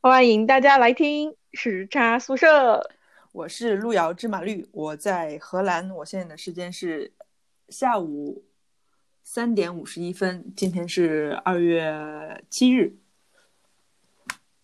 [0.00, 2.88] 欢迎大家来听时差宿舍。
[3.32, 7.12] 我是路遥知马绿，我在荷兰，我现在的时间是
[7.68, 8.44] 下午
[9.22, 12.96] 三点五十一分，今天是二月七日。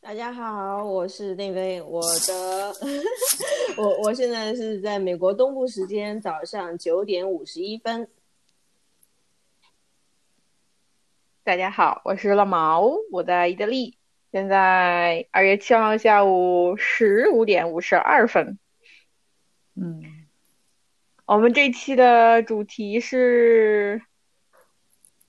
[0.00, 2.72] 大家好，我是那位我的，
[3.78, 8.08] 我我现在是在美国东部时间早上九点五十一分。
[11.42, 13.98] 大家好，我是老毛，我在意大利，
[14.32, 18.58] 现在二月七号下午十五点五十二分。
[19.76, 20.02] 嗯，
[21.26, 24.00] 我们这期的主题是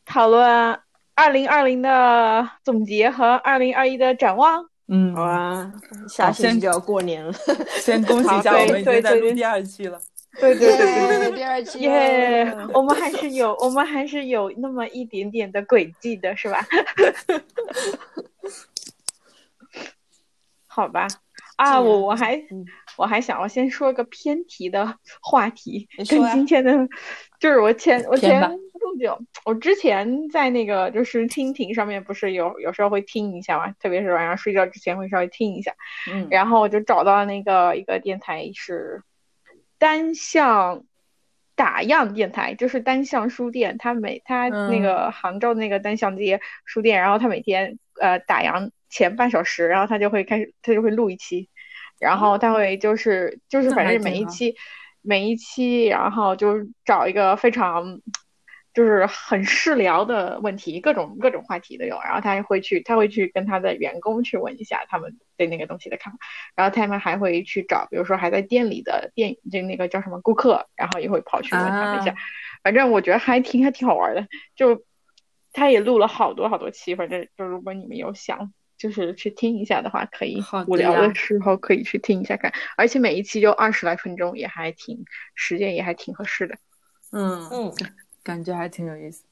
[0.06, 0.80] 讨论
[1.16, 4.70] 二零二零的总结和二零二一的展望。
[4.88, 5.74] 嗯，好啊，
[6.08, 7.34] 下星期就要过年了，
[7.82, 10.00] 先恭喜一下，我们已经在对对录第二期了。
[10.40, 11.32] 对对对对对。
[11.38, 16.66] 第二期耶了我们还是有，我们还是有那么一点点的轨迹的，是吧？
[20.76, 21.06] 好吧，
[21.58, 22.66] 啊，我我还嗯
[22.98, 26.72] 我还想，我先说个偏题的 话题，跟今天的，
[27.40, 28.42] 就是我前我前
[28.74, 35.74] 不久，我之前在那个就是蜻蜓上面不是有有时候会听一下嘛，特别是晚上睡觉之前会稍微听一下，
[36.12, 39.04] 嗯，然后我就找到那个一个电台是
[39.78, 40.84] 单向
[41.56, 51.50] 打样电台，就是单向书店，它每它那个杭州那个单向街书店，然后它每天呃打烊前半小时，然后他就会开始，他就会录一期，
[52.00, 54.56] 然后他会就是就是反正每一期
[55.02, 58.00] 每一期，然后就找一个非常。
[58.76, 61.96] 就是很适聊的问题，各种各种话题都有。
[62.04, 66.18] 然后他会去，他会去跟他的员工去问一下他们对那个东西的看法。
[66.56, 72.14] 然后他们还会去找，比如说还在店里的店，就那个叫什么顾客，然后也会跑去问他们一下。
[72.14, 72.16] 啊
[72.64, 74.28] 反正我觉得还挺还挺好玩的。
[74.56, 74.84] 就
[75.52, 78.52] 他也录了好多好多期，反正就如果你们有想
[78.84, 82.52] 就是去听一下的话，可以无聊的时候可以去听一下看。
[82.76, 85.06] 而且每一期就二十来分钟，也还挺
[85.36, 86.56] 时间也还挺合适的。
[87.14, 87.74] 嗯，嗯，
[88.24, 89.24] 感觉还挺有意思。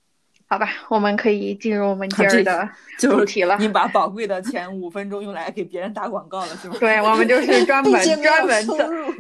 [0.47, 3.57] 好吧，我们可以进入我们今儿的就主题了。
[3.59, 6.77] 你把宝贵的前五分钟用来给别人打广告了，是吗？
[6.79, 8.77] 对，我们就是专门专门走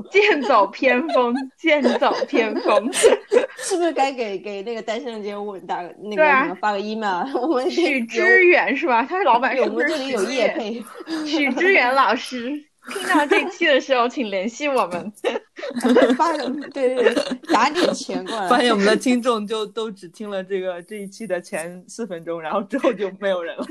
[0.09, 2.89] 剑走偏锋，剑走偏锋。
[3.63, 7.25] 是不是该给给那个单身的节目打个那个发个 email？
[7.39, 9.03] 我们许有知远是吧？
[9.03, 10.23] 他是老板我们这里有？
[10.23, 10.83] 业配，
[11.25, 12.49] 许知远老师，
[12.91, 15.13] 听到这期的时候，请联系我们。
[16.17, 17.13] 发个对对对，
[17.53, 18.47] 打点钱过来。
[18.47, 23.65] 发现我们的听众就都只听了这个这一期的前四分钟，然后之后就没有人了。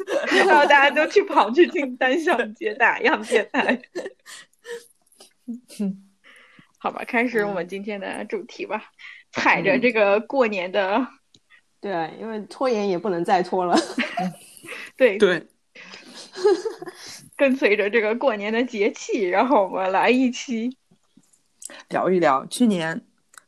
[0.46, 3.80] 然后大家都去跑去听单向街打样电台。
[6.78, 8.84] 好吧，开始我们今天的主题吧。
[9.32, 11.06] 踩着这个过年的，
[11.80, 13.76] 对啊，因为拖延也不能再拖了。
[14.96, 15.46] 对对，
[17.36, 20.76] 跟随着这个过年的节气，然后我们来一期
[21.88, 23.00] 聊一聊去年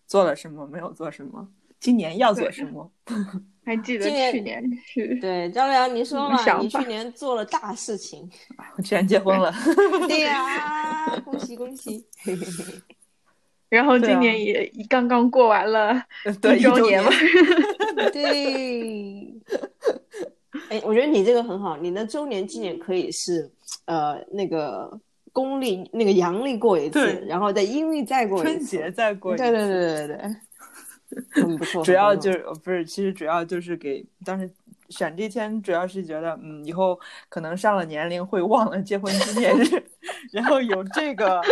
[0.07, 1.49] 做了什么，没有做什么，
[1.79, 2.91] 今年要做什么。
[3.65, 8.29] 还记得去年是对，张良，你说嘛，你去年做了大事情。
[8.77, 9.55] 我居然结婚了，
[10.09, 12.05] 对呀、恭喜恭喜！
[13.73, 15.99] 然后今年也刚刚过完了
[16.43, 17.11] 对，一周年嘛，
[18.13, 19.33] 对，
[20.69, 23.51] 哎，我觉得你这个很好，你的周年纪念可以是
[23.87, 25.01] 呃那个
[25.33, 28.61] 公历那个阳历过一次，然后再阴历再过一次春。
[28.63, 30.37] 节再过一对对对对对对，
[31.43, 31.83] 很不错。
[31.83, 34.51] 主要就是不是，其实主要就是给当时
[34.93, 39.83] 选这天，主要是觉得嗯，以后可能上了年龄会忘了结婚纪念日，
[40.31, 41.43] 然后有这个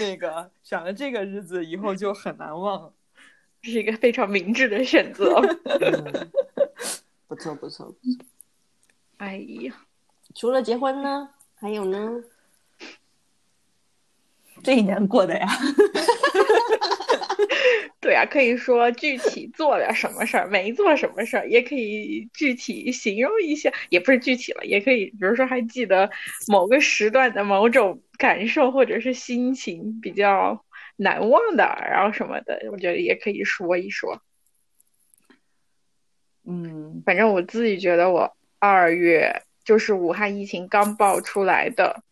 [0.00, 2.92] 那个选了这个日子以后就很难忘。
[3.60, 5.40] 这是一个非常明智的选择。
[5.80, 6.30] 嗯
[7.28, 7.86] 不错不错。
[7.86, 8.26] 不错
[9.18, 9.74] 哎呀，
[10.34, 12.22] 除了结婚呢，还有呢？
[14.64, 15.46] 这一年过的呀，
[18.00, 26.10] 对啊，可以说具体做了什么事儿，没做什么事儿，也可以具体形容一下，也不是具体了，也可以，比如说还记得
[26.48, 30.64] 某个时段的某种感受或者是心情比较
[30.96, 34.22] 难忘的，然后什么的，我觉得也可以说一说。
[36.44, 42.02] 嗯，反正我自己觉得，我二月就是武汉疫情刚爆出来的，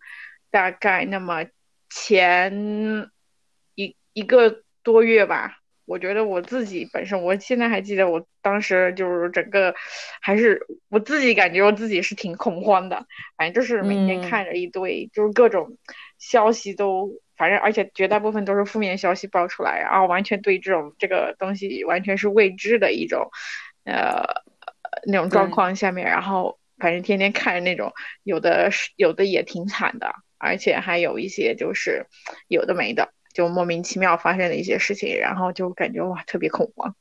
[0.51, 1.47] 大概那么
[1.89, 3.11] 前
[3.75, 5.59] 一一个多月吧。
[5.85, 9.75] 我觉得我自己本身，我现在还记得我当时就是整个，
[10.21, 13.07] 还是我自己感觉我自己是挺恐慌的。
[13.37, 15.77] 反正就是每天嗯看着一堆，就是各种
[16.19, 23.29] 消息都，反正而且绝大部分都是负面消息爆出来，然后完全对这种这个东西完全是未知的一种。
[23.85, 24.25] 呃
[25.07, 27.93] 那种状况下面，然后反正天天看着那种，
[28.25, 32.07] 有的是有的也挺惨的，而且还有一些就是
[32.49, 36.97] 有的没的，就莫名其妙发生的一些事情，然后就感觉哇特别恐慌。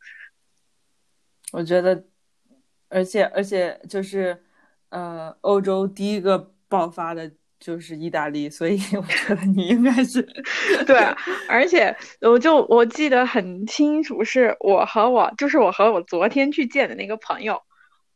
[1.54, 2.04] 我觉得，
[2.90, 4.44] 而且而且就是，
[4.90, 10.22] 呃，欧洲第一个爆发的就是意大利，所以我觉得你应该是
[10.86, 10.98] 对，
[11.48, 17.62] 而且我就我记得很清楚，是我和我就是我和我昨天去见的那个朋友，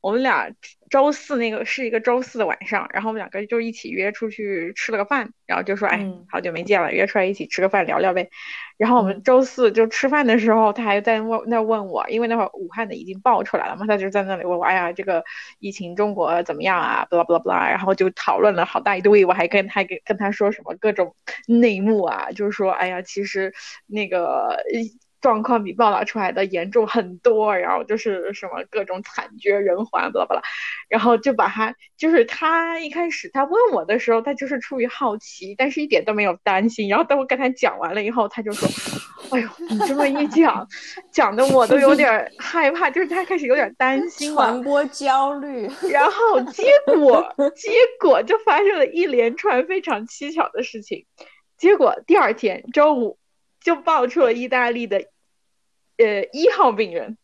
[0.01, 0.49] 我们俩
[0.89, 8.29] 周四那个是一个周四的晚上，然后我们两个就一起约出去吃了个饭，然后就说哎嗯好久没见了，约出来一起吃个饭聊聊呗。
[8.77, 15.23] 然后我们嗯周四就吃饭的时候，他还在问那问我，因为那会儿武汉的已经爆出来了嘛，他就在那里问我，哎呀这个
[15.59, 21.13] 疫情中国怎么样啊，巴拉巴拉巴拉，然后就讨论了好大一堆，我还跟他跟跟他说什么各种
[21.45, 23.53] 内幕啊，就是说哎呀其实
[23.85, 24.55] 那个。
[25.21, 30.41] 状况比报道出来的严重很多，然后就是什么各种惨绝人寰，巴拉巴拉，
[30.87, 36.87] 然后就把他，就是他一开始他问我的时候，他就是出于好奇，但是一点都没有担心。
[36.89, 38.67] 然后等我跟他讲完了以后，他就说
[39.31, 40.67] ：“哎呦，你这么一讲，
[41.11, 44.35] 讲的我都有点害怕，就是他开始有点担心了。
[44.35, 51.05] 传播焦虑，然后结果结果就发生了一连串非常蹊跷的事情。
[51.57, 53.17] 结果第二天周五
[53.59, 55.05] 就爆出了意大利的
[55.97, 57.17] 呃一号病人，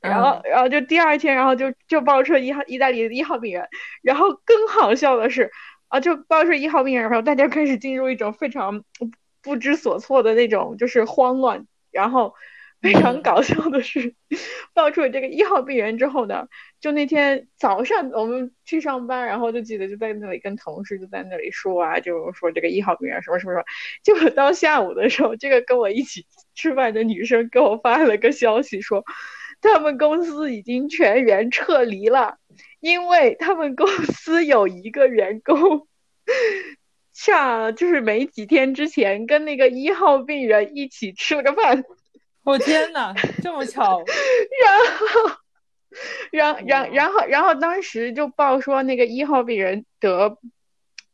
[0.00, 3.68] 然后然后就第二天，然后就就爆出了一号意大利的一号病人，
[4.02, 5.50] 然后更好笑的是
[5.88, 8.84] 啊，就爆出一号病人，然后大家开始进入一种非常
[9.42, 12.34] 不知所措的那种就是慌乱，然后。
[12.80, 14.14] 非常搞笑的是，
[14.72, 16.48] 爆出了这个一号病人之后呢，
[16.80, 23.64] 就那天早上我们去上班，然后就记得就在那里跟同事就在那里说啊，就说这个一号病人什么什么什么。
[24.02, 29.04] 结果到下午的时候，这个跟我一起吃饭的女生给我发了个消息说，
[29.60, 32.38] 他们公司已经全员撤离了，
[32.80, 35.86] 因为他们公司有一个员工。
[37.12, 41.84] 上就是没几天之前跟那个一号病人一起吃了个饭，
[42.50, 44.02] 我天哪，这么巧！
[46.32, 50.36] 然后，然然然后然后当时就报说那个一号病人得，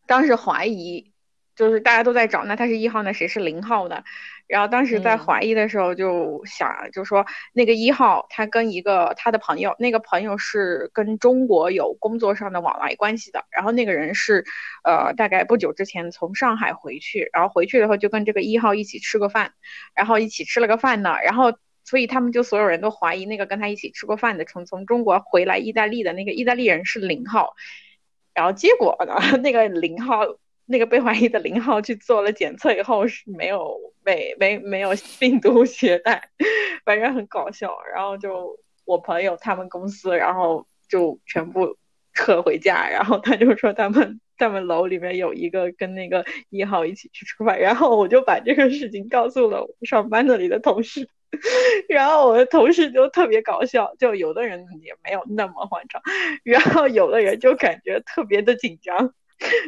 [0.07, 1.13] 当时怀疑，
[1.55, 4.03] 就是大家都在找，那他是一号，那谁是零号呢？
[4.47, 14.45] 然后当时在怀疑的时候，就想就说那个一号他跟一个他的朋友，那个朋友是跟中国有工作上的往来关系的，然后那个人是，
[14.85, 19.53] 呃，大概不久之前从上海回去，然后回去了后就跟这个一号一起吃个饭，
[19.95, 21.53] 然后一起吃了个饭呢，然后。
[21.89, 27.55] 所以他们就所有人都怀疑那个跟他一起吃过饭的从从中国回来意大利的那个意大利人是零号，
[28.35, 30.25] 然后结果呢， 那个零号
[30.67, 36.29] 那个被怀疑的零号去做了检测以后是没有没没没有病毒携带，
[36.85, 37.77] 反正很搞笑。
[37.95, 41.77] 然后就我朋友他们公司，然后就全部
[42.13, 44.21] 撤回家，然后他就说他们。
[44.39, 51.09] 他们楼里面有一个跟那个一号一起去吃饭，然后我就把这个事情告诉了上班那里的同事，
[51.89, 56.03] 然后我的同事就特别搞笑，就有的人也没有那么慌张，
[56.45, 59.15] 然后有的人就感觉特别的紧张，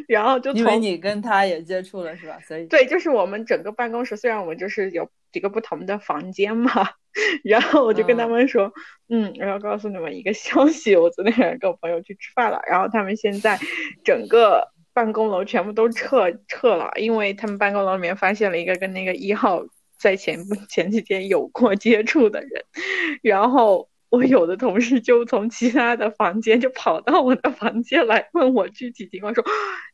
[0.07, 2.39] 然后就因为你跟他也接触了是吧？
[2.47, 6.71] 所以对，就是我们整个办公室，虽然我们就是有几个不同的房间嘛，
[7.43, 8.71] 然后我就跟他们说，
[9.09, 13.59] 嗯，我要告诉你们一个消息，我昨天跟我朋友去吃饭了，然后他们现在
[14.03, 19.63] 整个办公楼全部都撤撤了，因为他们办公楼里面发现了一个跟那个一号
[19.97, 22.63] 在前前几天有过接触的人，
[23.23, 23.88] 然后。
[24.09, 29.43] 我有的同事就从其他的房间就跑到我的房间来问我具体情况，说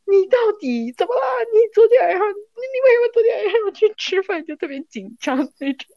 [0.05, 1.22] 你到底怎么了？
[1.53, 4.45] 你昨天晚上你你为什么昨天晚上要去吃饭？
[4.45, 5.88] 就特别紧张那种，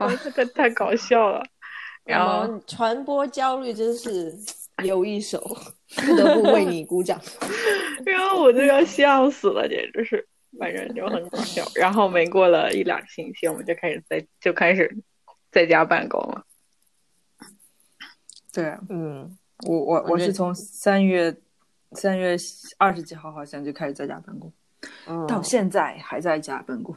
[0.00, 1.44] 我这个太搞笑了。
[2.04, 4.34] 然后传播焦虑真是
[4.82, 5.38] 有一手，
[6.06, 7.20] 不得不为你鼓掌。
[8.04, 10.26] 然后我就要笑死了，简直是，
[10.58, 11.62] 反正就很搞笑。
[11.76, 14.96] 然后没过了一两个星期，我们就开始在就开始
[15.52, 16.44] 在家办公了。
[18.52, 21.34] 对，嗯，我我我是从三月
[21.92, 22.36] 三月
[22.78, 24.52] 二十几号好像就开始在家办公，
[25.06, 26.94] 嗯到现在还在家办公。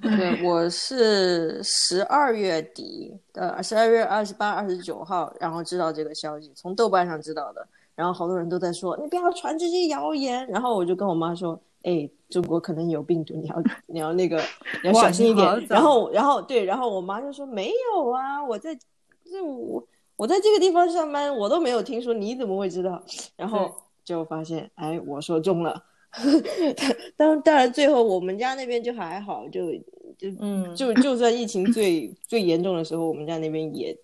[0.00, 7.66] 对， 我是十二月底，呃，十二月二十八、二十九号，然后知道这个消息，从豆瓣上知道的。
[7.94, 10.46] 然后好多人都在说，你不要传这些谣言。
[10.48, 14.42] 然后我就跟我妈说，哎，中国可能有病毒，你要你要那个
[14.82, 15.66] 你要小心一点。
[15.68, 19.86] 然后然后对，然后我妈就说没有啊，我在这我
[20.22, 23.02] 我在这个地方上班，我都没有听说，你怎么会知道？
[23.34, 23.74] 然后
[24.04, 25.82] 就发现，哎，我说中了。
[27.16, 29.72] 当当然，最后我们家那边就还好，就
[30.16, 33.98] 就嗯，就就算疫情最 最严重的时候，我们家那边也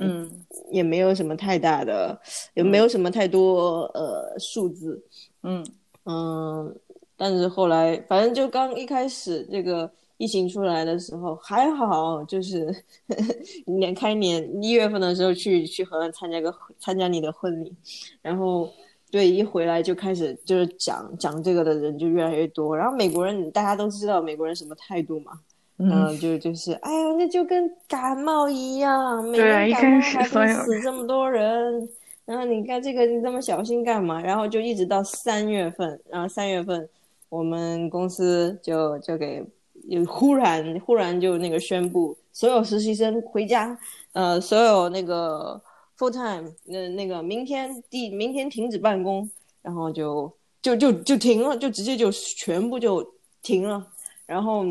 [0.00, 0.28] 嗯
[0.72, 2.20] 也没有什么太大的，
[2.54, 5.00] 也没有什么太多呃数字，
[5.44, 5.64] 嗯
[6.06, 6.76] 嗯，
[7.16, 9.88] 但是后来反正就刚一开始这个
[10.22, 12.72] 疫情出来的时候还好，就是
[13.66, 17.74] 年开年一月份的时候去去荷兰参加个参加你的婚礼，
[18.22, 18.70] 然后
[19.10, 25.32] 对一回来就开始就是讲讲这个的人就越来越多，然后美国人大家都知道美国人什么态度嘛，
[25.78, 31.88] 嗯，就就是哎呀，那就跟感冒一样，每对啊一年感冒开始还死这么多人。
[32.24, 34.22] 然后你看这个，你这么小心干嘛？
[34.22, 36.88] 然后就一直到三月份，然后三月份
[37.28, 39.44] 我们公司就就给
[39.88, 43.78] 有忽然忽然就那个宣布，所有实习生回家，
[44.12, 45.60] 呃，所有那个
[45.98, 49.28] full time 那那个明天第明天停止办公，
[49.60, 53.04] 然后就就就就停了，就直接就全部就
[53.42, 53.86] 停了，
[54.26, 54.64] 然后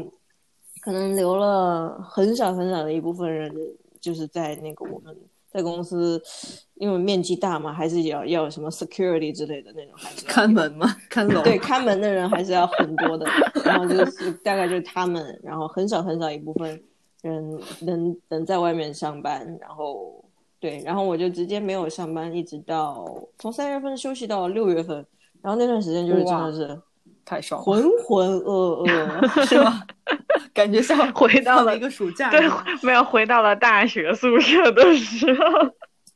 [0.81, 3.53] 可能留了很少很少的一部分人，
[3.99, 5.15] 就是在那个我们
[5.51, 6.21] 在公司，
[6.75, 11.43] 因为面积大嘛，还是要要有什么 security 之类的那种，还是看门嘛，看楼。
[11.43, 13.25] 对，看门的人还是要很多的，
[13.65, 16.81] 然后就是大概就是他们，然后很少很少一部分
[17.21, 20.23] 人能能在外面上班，然后
[20.59, 23.05] 对，然后我就直接没有上班，一直到
[23.37, 25.05] 从三月份休息到六月份，
[25.41, 26.81] 然后那段时间就是真的是
[27.25, 29.85] 太爽了，浑浑噩噩， 是吧？
[30.53, 32.41] 感觉像 回到了一个暑假对。，
[32.83, 35.69] 没有回到了大学宿舍的时候，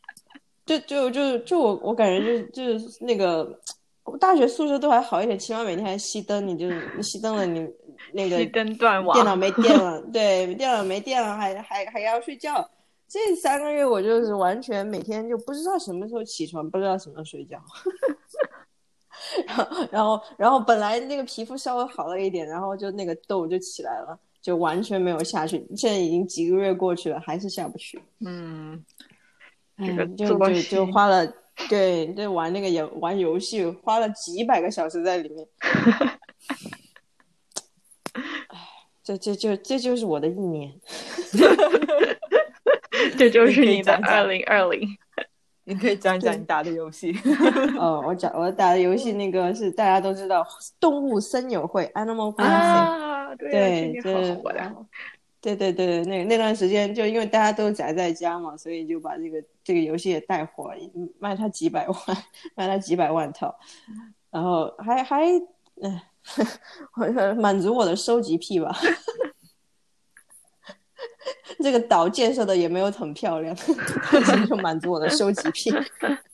[0.66, 3.60] 就就就就我我感觉就就是那个。
[4.04, 7.68] 我大学宿舍都还好一点，起码每天还熄灯，你就你熄灯了，你
[8.14, 12.70] 那个熄灯断网，电脑没电了，对，电脑没电了，还还还要睡觉。
[13.08, 17.58] 这三个月我就是完全每天就不知道什么时候起床，不知道什么时候睡觉。
[19.48, 25.66] 然后然后然后本来那个皮肤稍微好了一点，然后就那个痘就起来了，就完全没有下去。
[25.76, 28.02] 现在已经几个月过去了，还是下不去。
[28.26, 28.84] 嗯，
[29.78, 31.26] 哎这个就就就花了，
[31.70, 35.48] 对对，玩那个游玩游戏花了几百个小时在里面。
[38.48, 38.60] 哎，
[39.04, 40.74] 这这就这就是我的一年。
[43.18, 44.98] 这就是你的二零二零。
[45.66, 47.14] 你可以讲一讲你打的游戏。
[47.78, 50.44] 哦，我讲我打的游戏那个是大家都知道
[50.80, 52.44] 《动物森友会》（Animal Crossing）。
[52.44, 54.76] 啊，对对，最近好火这的。
[55.42, 60.80] 对对对，那那段时间就因为大家都宅在家嘛，所以就把这个这个游戏也带火了，
[61.20, 61.98] 卖它几百万，
[62.56, 63.54] 卖它几百万套，
[64.32, 65.24] 然后还还，
[65.82, 66.04] 哎，
[66.98, 68.76] 我满足我的收集癖吧。
[71.60, 73.56] 这个岛建设的也没有很漂亮，
[74.12, 75.74] 但是就满足我的收集癖。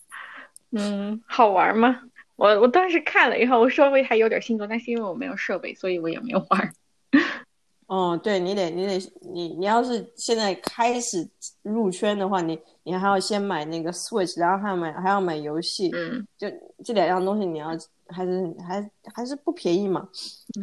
[0.72, 2.02] 嗯，好玩吗？
[2.38, 6.74] 我我当时看了以后，我稍微还有点心动，但是因为我没有设备，所以我也没有玩。
[7.88, 11.28] 哦，对你得，你得，你你要是现在开始
[11.62, 16.48] 入圈的话，你你还要先买那个 Switch，然后还要买还要买游戏，嗯就
[16.86, 17.78] 这两样东西你要
[18.12, 20.08] 还是还还是不便宜嘛。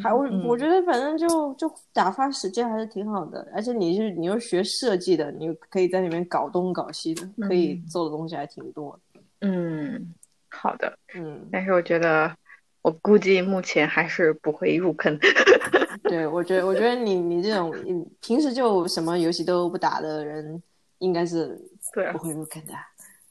[0.02, 8.98] 还我嗯我觉得反正就就打发时间还是挺好的，而且你是你又学设计的，你可以在里面搞东搞西的，可以嗯做的东西还挺多。
[9.40, 10.14] 嗯，
[10.50, 10.98] 好的。
[11.14, 12.34] 嗯，但是我觉得，
[12.82, 15.18] 我估计目前还是不会入坑。
[16.04, 20.62] 对，我觉得我觉得你你这种嗯平时就什么游戏都不打的人，
[20.98, 21.60] 应该是
[22.12, 22.72] 不会入坑的。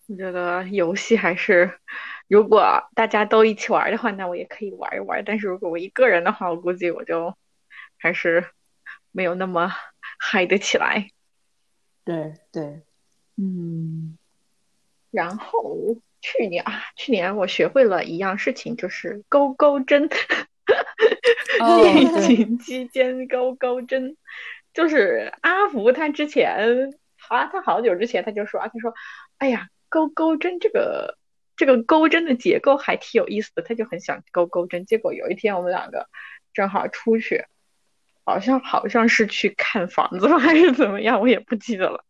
[0.07, 1.69] 我觉得游戏还是，
[2.27, 5.24] 如果大家都一起玩的话，那我也可以玩一玩。
[5.25, 7.36] 但是如果我一个人的话，我估计我就
[7.98, 8.46] 还是
[9.12, 9.72] 没有那么
[10.19, 11.10] 嗨得起来。
[12.03, 12.81] 对对，
[13.36, 14.17] 嗯，
[15.12, 20.10] 然后去年啊，去年我学会了一样事情，就是勾勾针。
[21.60, 24.17] 哦疫情期间勾勾针，
[24.74, 26.93] 就是阿福他之前，
[27.29, 28.93] 啊他好久之前他就说啊，他说，
[29.38, 31.16] 哎呀，勾勾针这个
[31.57, 34.85] 这个钩针的结构还挺有意思的，他就很想勾勾针。
[34.85, 36.07] 结果有一天我们两个
[36.53, 37.43] 正好出去，
[38.23, 42.05] 好像好像是去看房子吧，还是怎么样，我也不记得了。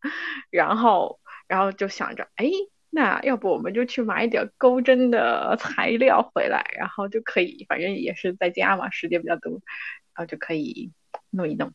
[0.51, 2.51] 然后然后就想着，哎。
[2.89, 10.93] 那要不我们就去买一点钩针的材料回来，然后就可以，反正也是在家嘛，时间比较多，然后就可以
[11.29, 11.73] 弄一弄。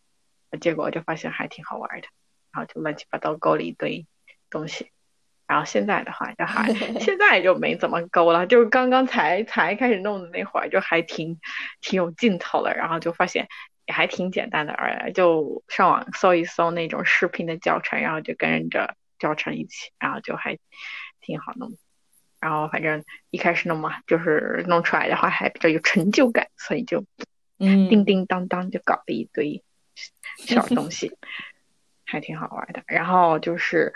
[0.58, 2.08] 结果就发现还挺好玩的，
[2.50, 4.06] 然后就乱七八糟勾了一堆
[4.48, 4.90] 东西。
[5.46, 11.38] 然后现在的话就还 现在就没怎么勾了，就是刚刚才才开始弄的那会儿就还挺
[11.80, 13.48] 挺有劲头的，然后就发现
[13.86, 20.58] 也还挺简单的，而就上网搜一搜那种视频的教程，然后就跟着教程一起，然后就还
[21.20, 21.72] 挺好弄。
[22.40, 27.04] 然后反正一开始弄嘛，就是弄出来的话还比较有成就感，所以就
[27.58, 29.62] 嗯叮叮当当就搞了一堆
[30.38, 31.16] 小 东西，
[32.04, 32.82] 还挺好玩的。
[32.86, 33.92] 然后就是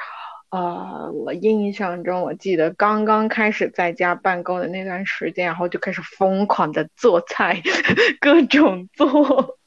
[0.48, 7.60] 呃，我印象中，我记得刚刚开始在家办公的那段时间，然后就开始疯狂的做菜，
[8.20, 9.58] 各种做，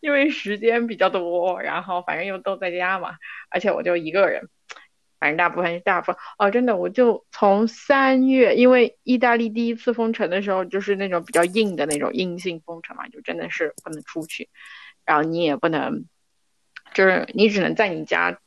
[0.00, 3.10] 因为时间比较多，然后反正又都在家嘛，
[3.50, 4.48] 而且我就一个人，
[5.20, 14.48] 反正大部分大部分哦，真的，我就从三月，因为意大利第一次封城的时候，就是那种比较硬的那种硬性封城嘛，就真的是不能出去，
[15.04, 16.06] 然后你也不能，
[16.94, 18.38] 就是你只能在你家。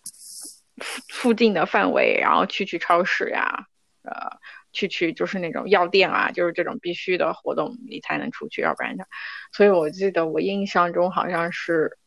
[0.78, 3.66] 附附近的范围，然后去去超市呀，
[4.04, 4.38] 呃，
[4.72, 9.06] 去去就是那种药店啊，就是这种必须的活动你才能出去，要不然的。
[9.52, 11.98] 所以我记得我印象中好像是，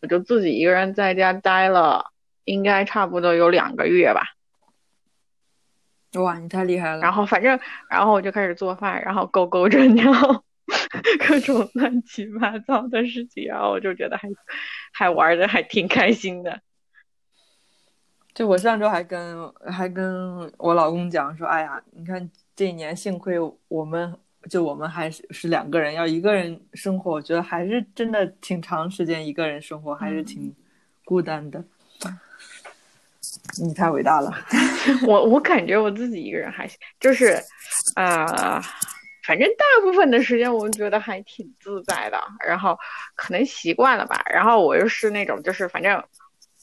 [0.00, 2.06] 我就自己一个人在家待了，
[2.44, 4.22] 应该差不多有两个月吧。
[6.14, 7.00] 哇，你太厉害了！
[7.00, 10.12] 然后反正，然后我就开始做饭，然后勾勾着尿，
[11.26, 14.28] 各种乱七八糟的事情，然后我就觉得还
[14.92, 16.60] 还玩的还挺开心的。
[18.34, 23.36] 就我上周还跟还跟我老公讲说，哎呀，你看这一年幸亏
[23.68, 30.54] 我们就我们还是是两个人，要一个人生活，我觉得还是真的挺长时间一个人生活，还是挺
[31.04, 31.62] 孤单的。
[33.60, 34.32] 你太伟大了，
[35.06, 37.38] 我我感觉我自己一个人还行，就是
[37.96, 38.62] 啊，
[39.26, 42.78] 反正大部分的时间我觉得还挺自在的，然后
[43.14, 46.02] 可能习惯了吧，然后我又是那种就是反正。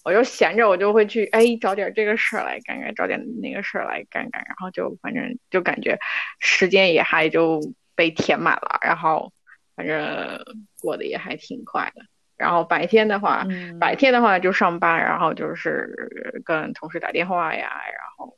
[0.04, 6.00] 我就闲着，我就会去哎找点这个事儿来干干，找点那个事儿来干干，然后就反正就感觉
[6.40, 7.60] 时间也还就
[7.96, 9.34] 被填满了，然后
[9.76, 10.42] 反正
[10.80, 12.04] 过得也还挺快的。
[12.38, 13.46] 然后白天的话，
[13.80, 18.38] 白天的话就上班，然后就是跟同事打电话呀，然后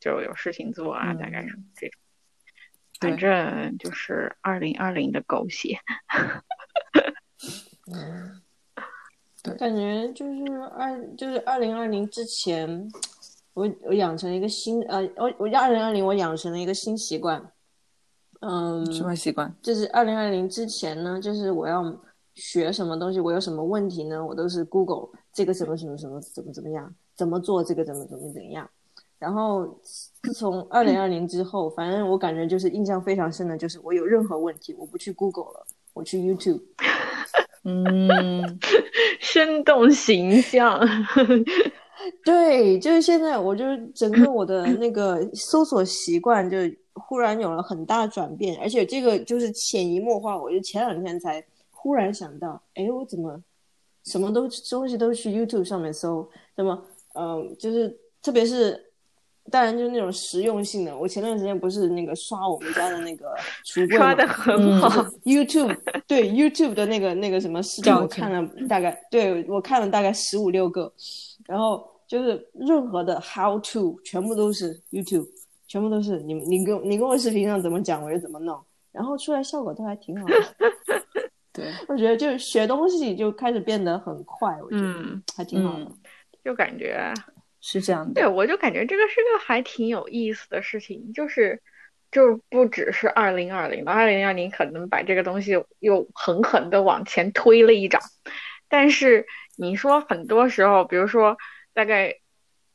[0.00, 2.00] 就有事情做啊，大概是这种。
[3.00, 5.78] 反正就是二零二零的狗血。
[7.94, 8.42] 嗯。
[9.58, 12.90] 感觉就是二就是二零二零之前，
[13.54, 17.50] 我我养成了一个新呃，我我二零二零我养成了一个新习惯，
[18.40, 19.54] 嗯，什么习惯？
[19.62, 21.96] 就是二零二零之前呢，就是我要
[22.34, 28.68] 学什么东西，我有什么问题呢，我都是 Google 这个什么什么什么怎么怎么样，怎么做这个怎么怎么怎样。
[29.18, 29.66] 然后
[30.22, 36.60] 自从二零二零之后，反正我感觉就是印象非常深的，就是我有任何问题，我不去 Google 了，我去 YouTube。
[37.64, 38.58] 嗯，
[39.20, 40.80] 生动形象，
[42.24, 46.56] 对，就是现在，我就整个我的那个搜索习惯就
[46.94, 53.42] 忽然有了很大转变，而且这个就是潜移默化，我就前两天才忽然想到，哎，我怎么
[54.04, 56.82] 什么都东西都去 YouTube 上面搜，那么，
[57.14, 58.87] 嗯，就是特别是。
[59.50, 60.96] 当然就是那种实用性的。
[60.96, 63.34] 我前段时间不是那个刷我们家的那个
[63.64, 64.88] 橱柜刷的很好。
[65.24, 70.92] YouTube 对 YouTube 的那个那个什么视频，我看了大概对我看了大概十五六个，
[71.46, 75.28] 然后就是任何的 How to 全部都是 YouTube，
[75.66, 78.58] 全部都是你你跟你跟我视频上怎么讲我就怎么弄，
[78.92, 80.34] 然后出来效果都还挺好的。
[81.52, 85.90] 对，我觉得就是学东西就开始变得很快，我觉得还挺好的，
[86.44, 87.12] 就感觉。
[87.70, 91.60] 是这样的，对我就感觉这个是个还挺有意思的事情，就是，
[92.10, 98.00] 就不只是二零二零了，二零二零可能把这个东西又狠狠的往前推了一掌，
[98.68, 101.36] 但是你说很多时候，比如说
[101.74, 102.14] 大概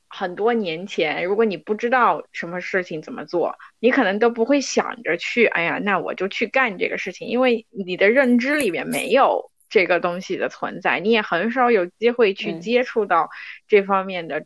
[0.08, 13.32] 很多年前，如果你不知道什么事情怎么做，你可能都不会想着去，哎呀，那我就去干这个事情，因为你的认知里面没有这个东西的存在，你也很少有机会去接触到
[13.68, 14.46] 这方面的。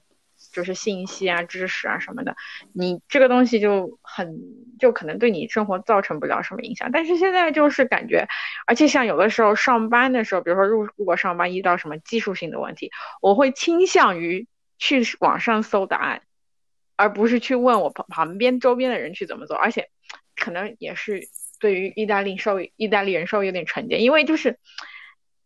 [0.58, 2.36] 就是信息啊、知识啊什么的，
[2.74, 4.39] 你这个东西就很
[4.80, 6.89] 就可能对你生活造成不了什么影响。
[6.91, 8.28] 但是现在就是感觉，
[8.65, 12.89] 而且像有的时候上班的时候，比如说如如果上班遇到什么技术性的问题，
[13.22, 14.48] 我会倾向于
[14.80, 16.24] 去网上搜答案，
[16.96, 19.56] 而不是去问我旁旁边周边的人去怎么做。
[19.56, 19.89] 而且
[20.36, 21.22] 可能也是
[21.60, 24.58] 对于意大利稍微意大利人稍微有点成见，因为就是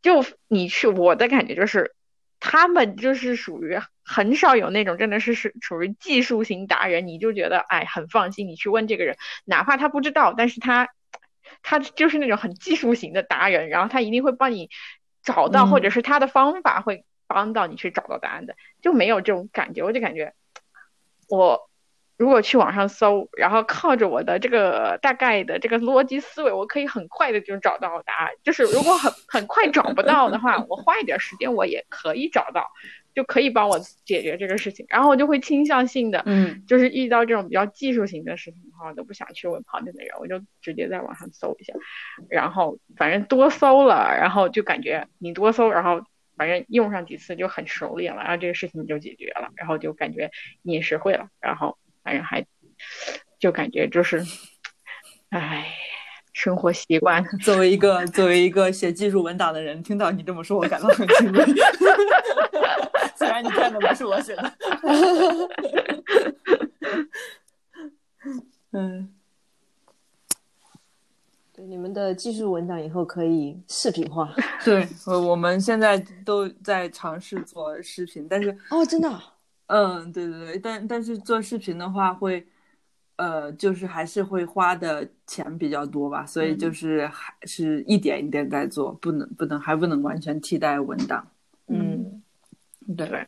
[0.02, 1.94] 就你去我的感觉就是。
[2.42, 10.90] 他们就是属于很少有那种真的是是属于技术型达人，你就觉得哎很放心，你去问这个人，哪怕他不知道，但是他
[11.62, 14.70] 他就是那种很技术型的达人，然后他一定会帮你
[15.24, 20.34] 找到，或者是他的方法会帮到你去找到答案的，就没有这种感觉，我就感觉
[21.30, 21.71] 我。
[22.22, 28.30] 如果去网上搜，然后靠着我的这个大概的这个逻辑思维，我可以很快的就找到答案。
[28.44, 32.68] 就是如果很 很快找不到的话，我花一点时间我也可以找到，
[33.16, 34.86] 就可以帮我解决这个事情。
[34.88, 41.74] 然后我就会倾向性的，嗯，就是遇到这种比较技术型的事情的话，我都不想去问旁边的人，我就直接在网上搜一下。
[42.30, 46.04] 然后反正多搜了，然后就感觉你多搜，然后。
[46.38, 50.32] 反正用上几次就很熟练了，然后这个事情就解决了，然后就感觉
[50.64, 52.46] 你也学会了，然后反正还
[53.40, 54.24] 就感觉就是，
[55.30, 55.68] 唉，
[56.34, 57.24] 生活习惯。
[57.40, 61.46] 作为一个作为一个写技术文档的人，听到你这么说，我感到很欣慰。
[63.16, 64.52] 虽然你看的不是我写的。
[68.74, 69.14] 嗯，
[71.54, 74.34] 对，你们的技术文档以后可以视频化
[74.64, 79.34] 对，我我们现在都在尝试做视频，但是哦，真的啊、
[79.72, 82.46] 嗯，对对对，但但是做视频的话会，
[83.16, 91.26] 呃，就是还是会花的钱比较多吧，所以就是还是一点一点在做，不能不能还不能完全替代文档。
[91.68, 92.22] 嗯，
[92.98, 93.26] 对对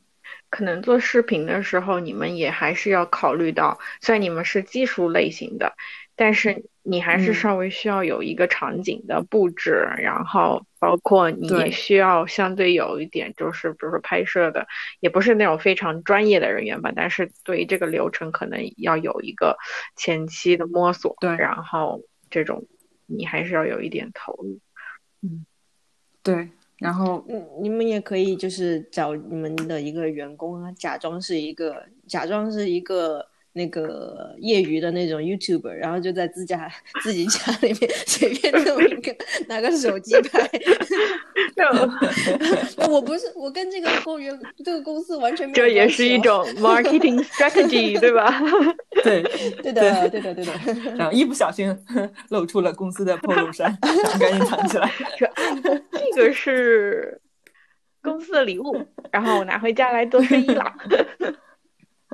[0.50, 5.74] 可能做视频的时候，你们也还是要考虑到，虽然你们是技术类型的，
[6.18, 7.34] 但是你还是嗯。
[7.34, 14.68] 稍微需要有一个场景的布置，然后包括你也需要相对有一点，就是比如说拍摄的，
[15.00, 19.58] 也不是那种非常专业的人员吧，但是对于这个流程可能要有一个
[19.96, 21.36] 前期的摸索，对。
[21.38, 22.66] 然后这种
[23.06, 24.60] 你还是要有一点投入。
[25.22, 25.46] 嗯
[26.22, 36.68] 对，然后嗯，你们也可以就是找你们的一个员工啊，假装是一个假装是一个那个业余的那种 YouTuber，然后就在自家
[37.04, 39.16] 自己家里面随便弄一个，
[39.48, 40.50] 拿个手机拍。
[42.90, 48.42] 我不是我跟这个公园这个公司完全没有这也是一种 marketing strategy，对吧？
[49.04, 49.22] 对，
[49.62, 50.54] 对的对的对的。
[50.96, 51.76] 然后一不小心
[52.30, 54.92] 露出了公司的 polo 衫，然后赶紧藏起来。
[56.16, 57.22] 这个是
[58.02, 60.74] 公司的礼物，然后我拿回家来做生意了。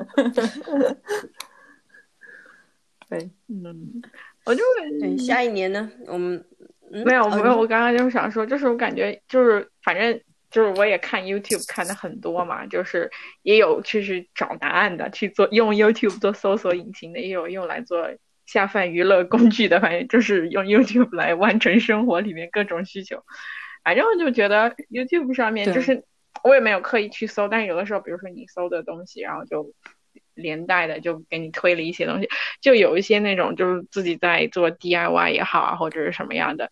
[3.09, 4.01] 对，嗯，
[4.45, 4.61] 我就
[4.99, 6.45] 对，下一年呢，我们、
[6.91, 13.09] 嗯、没有哦没有，我刚刚就是想说，就是我感觉就是反正就是我也看 YouTube 看的很多嘛，就是
[13.41, 18.11] 也有去去找答案的，去做用 YouTube 做搜索引擎的，也有用来做
[18.45, 23.23] 下饭娱乐工具的，反正就是用 YouTube 来完成生活里面各种需求。
[23.83, 26.03] 反正我就觉得 YouTube 上面就是
[26.43, 29.73] 我也没有刻意去搜，但是有的时候，比如说你搜的东西，然后就
[30.33, 32.29] 连带的就给你推了一些东西，
[32.61, 36.69] 就有一些那种就是自己在做 DIY 也好啊，或者是什么样的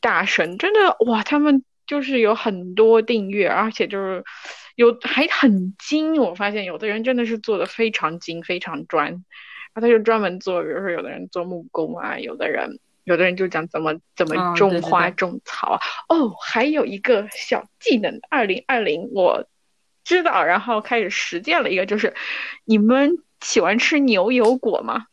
[0.00, 4.24] 大神，真的哇，他们就是有很多订阅，而且就是
[4.76, 6.16] 有还很精。
[6.16, 9.22] 我发现有的人真的是做的非常精、非常专，然
[9.74, 12.78] 后他就专门做，比如说有的人做木工啊，有的人。
[13.04, 15.80] 有的人就讲怎么怎么种花、对种草啊。
[16.08, 19.46] 哦，还有一个小技能，二零二零我
[20.04, 22.14] 知道，然后开始实践了一个，就是
[22.64, 25.06] 你们喜欢吃牛油果吗？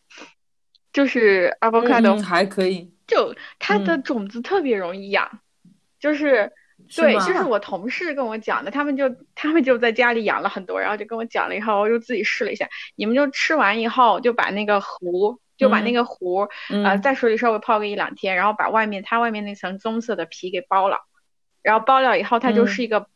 [0.92, 2.92] 就是 avocado，、嗯，还可以。
[3.06, 5.40] 就它的嗯种子特别容易养，
[6.00, 6.52] 就是
[6.88, 12.68] 是对，就是我同事跟我讲的，他们就他们就在家里养了很多，然后就跟我讲了以后，我就自己试了一下。
[12.96, 20.98] 你们就吃完以后，就把那个核，就把那嗯个核，嗯呃，在水里稍微泡个一两天，然后把外面它外面那层棕色的皮给剥了，
[21.62, 22.68] 然后剥了以后，它就嗯。
[22.68, 23.08] 是一个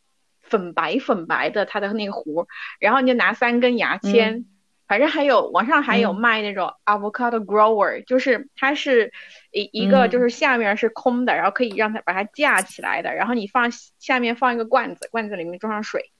[0.42, 2.46] 粉白粉白的它的那个核，
[2.78, 4.44] 然后你就拿三根牙签。
[4.86, 6.20] 反正还有网上还有嗯。
[6.20, 9.10] 卖那种 avocado grower，、就是它是
[9.50, 10.10] 一一个嗯。
[10.10, 16.12] 就是下面是空的，然后可以让它把它架起来的，然后你放下面放一个罐子，罐子里面装上水，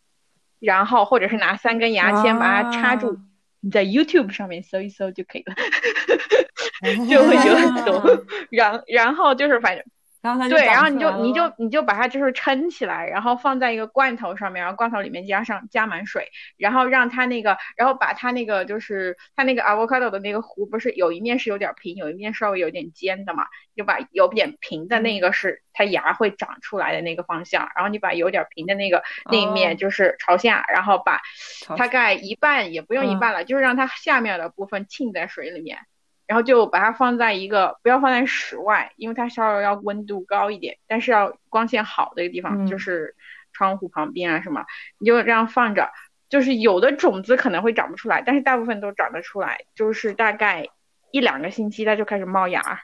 [0.60, 3.16] 然后或者是拿三根牙签把它插住，啊
[3.64, 5.54] 你在 YouTube 上面搜一搜就可以了，
[7.08, 8.26] 就会有很多。
[8.52, 9.82] 然然后就是反正
[10.24, 23.44] 然后它就对，然后你就你就你就把它就是撑起来，然后放在一个罐头上面，然后罐头里面加上加满水，然后让它那个，然后把它那个就是它那个 avocado 的那个核不是有一面是有点平，有一面稍微有点尖的嘛，
[23.76, 25.00] 就把有点平的嗯。
[25.00, 31.20] 那个是它芽会长出来的那个方向，然后你把有点平的那个那一哦面就是朝下，然后把
[31.60, 33.18] 朝大概一半也不用一嗯。
[33.18, 35.78] 半了，就是让它下面的部分浸在水里面。
[36.26, 43.14] 然后就把它放在一个不要放在室外，因为它稍微要温度高一点，但是要光线好的一个地方，嗯就是
[43.52, 44.64] 窗户旁边啊什么，
[44.98, 45.90] 你就这样放着。
[46.30, 50.66] 就是有的种子可能会长不出来，但是大部分都长得出来，就是大概
[51.12, 52.80] 一两个星期它就开始冒芽，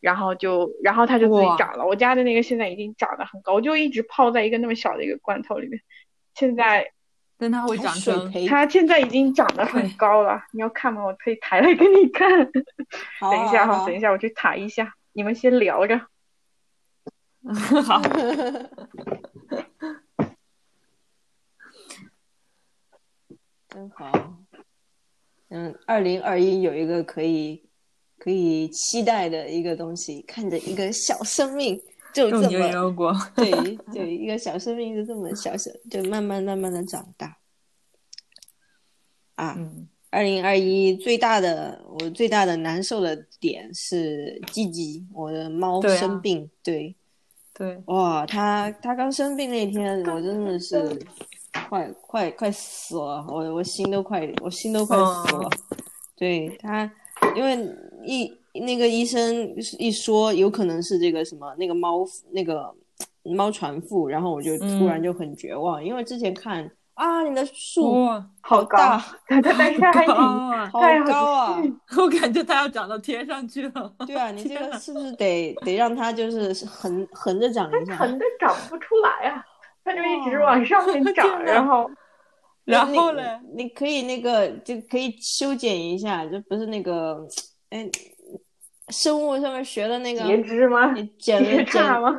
[0.00, 1.86] 然后就然后它就自己长了。
[1.86, 5.80] 我家的那个现在已经长得很高，我就一直泡在一个那么小的一个罐头里面，
[6.34, 6.90] 现在
[7.40, 10.44] 但它会长成它现在已经长得很高了。
[10.52, 11.02] 你要看吗？
[11.02, 12.28] 我可以抬来给你看。
[12.52, 15.98] 等一下哈，等一下我去抬一下，你们先聊着。
[17.86, 18.02] 好，
[23.70, 24.36] 真好。
[25.48, 27.66] 嗯，二零二一有一个可以
[28.18, 32.48] 可以期待的一个东西，看着一个小生命用就这么
[33.36, 37.38] 对对， 一个小生命就这么小小，就慢慢慢慢的长大。
[39.36, 46.94] 啊，嗯，二零二一最大的我最大的难受的点是鸡鸡，我的猫生病，对，
[47.54, 50.98] 对，哇，它它刚生病那天，我真的是
[51.68, 55.48] 快快快死了，我我心都快我心都快死了。
[56.16, 56.92] 对它，
[57.34, 57.56] 因为
[58.04, 62.74] 一那个医生一说有可能是这个什么那个猫那个
[63.22, 68.08] 猫传腹，然后我就突然嗯就很绝望，因为之前看啊你的树，
[68.40, 70.70] 好高大，但但是它还挺高啊！
[70.72, 71.62] 好高啊！
[71.96, 73.94] 我感觉它要长到天上去了。
[74.06, 77.96] 对啊，你这个是不是得得让它就是横横着长一下？
[77.96, 79.44] 横着长不出来啊，
[79.84, 81.90] 它就一直往上面 长，然后
[82.64, 83.22] 然后呢，
[83.54, 87.26] 你可以那个就可以修剪一下，就不是那个，
[87.70, 87.88] 哎，
[88.90, 90.92] 生物上面学的那个，截肢吗？
[90.92, 92.18] 你剪截了剪叉吗？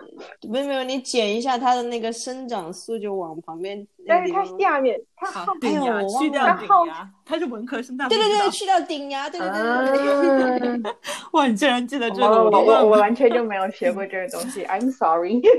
[0.49, 4.43] 没有没有，你剪一下它的那个生长素，就往旁边但是它。
[4.59, 10.67] 下面它好后顶牙哎呦我忘了去掉顶牙，它是文科生，但不知道对对对，去掉顶牙，对对对对对。
[10.69, 10.83] 嗯，
[11.33, 12.49] 哇，你竟然记得这个，我
[12.85, 15.41] 我完全就没有学过这个东西， I'm sorry。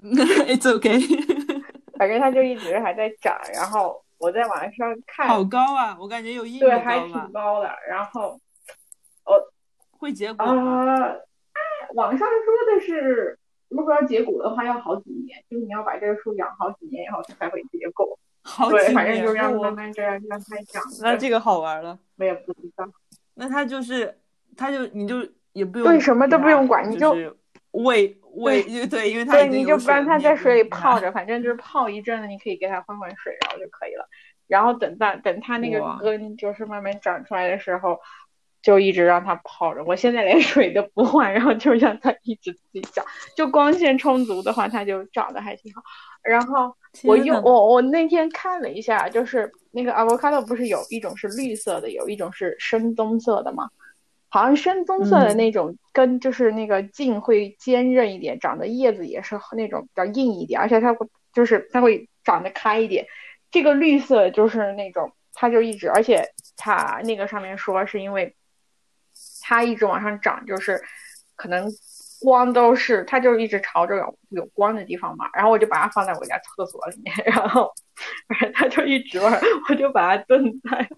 [0.00, 1.00] It's okay，
[1.98, 5.96] 反正它就一直还在长，然后我在网上看，好高啊！
[6.00, 7.68] 我感觉有一米对，还挺，高的。
[7.88, 8.38] 然后
[9.98, 10.86] 会结果吗？
[10.86, 11.18] 啊、哎
[11.94, 18.18] 网上说的是，如果要结果的话，要好几年，就是你要把这个树养好几年以后它才会结果。
[18.42, 20.82] 好几年反正就让我慢慢这样让它长。
[21.02, 21.98] 那这个好玩了。
[22.16, 22.88] 我也不知道。
[23.34, 24.18] 那它就是，
[24.56, 25.16] 它就你就
[25.52, 27.36] 也不用对什么都不用管你就就是
[27.72, 34.08] 喂喂，就对，因为它对，你就不让它在水里泡着，反正就是泡一阵子，你可以给它换换水，然后就可以了。
[34.46, 38.00] 然后等到等它那个根就是慢慢长出来的时候，
[38.62, 39.82] 就一直让它泡着。
[39.84, 43.04] 我现在连 水都不换，然后就让它一直自己长。
[43.36, 45.82] 就光线充足的话，它就长得还挺好。
[46.22, 53.68] 然后我用我我那天看了一下，就是那个 avocado 不是有一种是绿色的，有一种是深棕色的吗？
[54.30, 63.06] 好像深棕色的嗯那种根就是那个茎会坚韧一点，长的叶子也是那种比较硬一点，而且它会就是它会长得开一点。
[63.50, 66.22] 这个绿色就是那种它就一直，而且
[66.58, 68.34] 它那个上面说是因为
[69.48, 70.78] 它一直往上涨，就是
[71.34, 71.66] 可能
[72.20, 75.24] 光都是它就一直朝着有有光的地方嘛。
[75.32, 77.72] 然后我就把它放在我家厕所里面，然后
[78.28, 80.88] 反正它就一直玩，我就把它炖在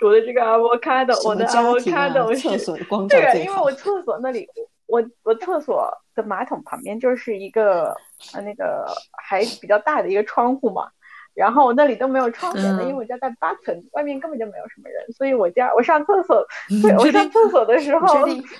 [0.00, 3.70] 我的这个 avocado，我的 avocado 是厕所的光照对，因为我。
[3.72, 4.46] 厕所那里，
[4.86, 7.96] 我我厕所的马桶旁边就是一个
[8.34, 8.86] 呃那个
[9.22, 10.90] 还比较大的一个窗户嘛，
[11.34, 16.46] 然后我那里都没有窗帘的，嗯因为我家在八层，外面根本就没有什么人，所以我家我上厕所，
[16.82, 18.06] 对我上厕所的时候，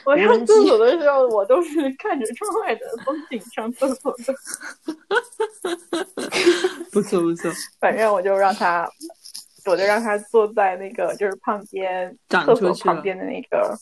[0.04, 4.34] 我上厕所 的时候，我都是看着窗外的风景上厕所的，
[6.92, 8.88] 不错不错， 反正我就让他。
[9.66, 13.76] 我就让他坐在那个就是旁边厕所旁边的那个，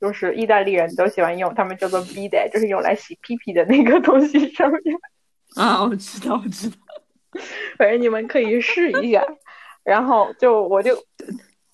[0.00, 4.80] 就是意大利人都喜欢用，他们叫做 b i d e 就是用来洗屁屁的那个东西上面。
[5.56, 6.76] 啊，我知道我知道，
[7.78, 9.24] 反正你们可以试一下。
[9.84, 10.96] 然后就我就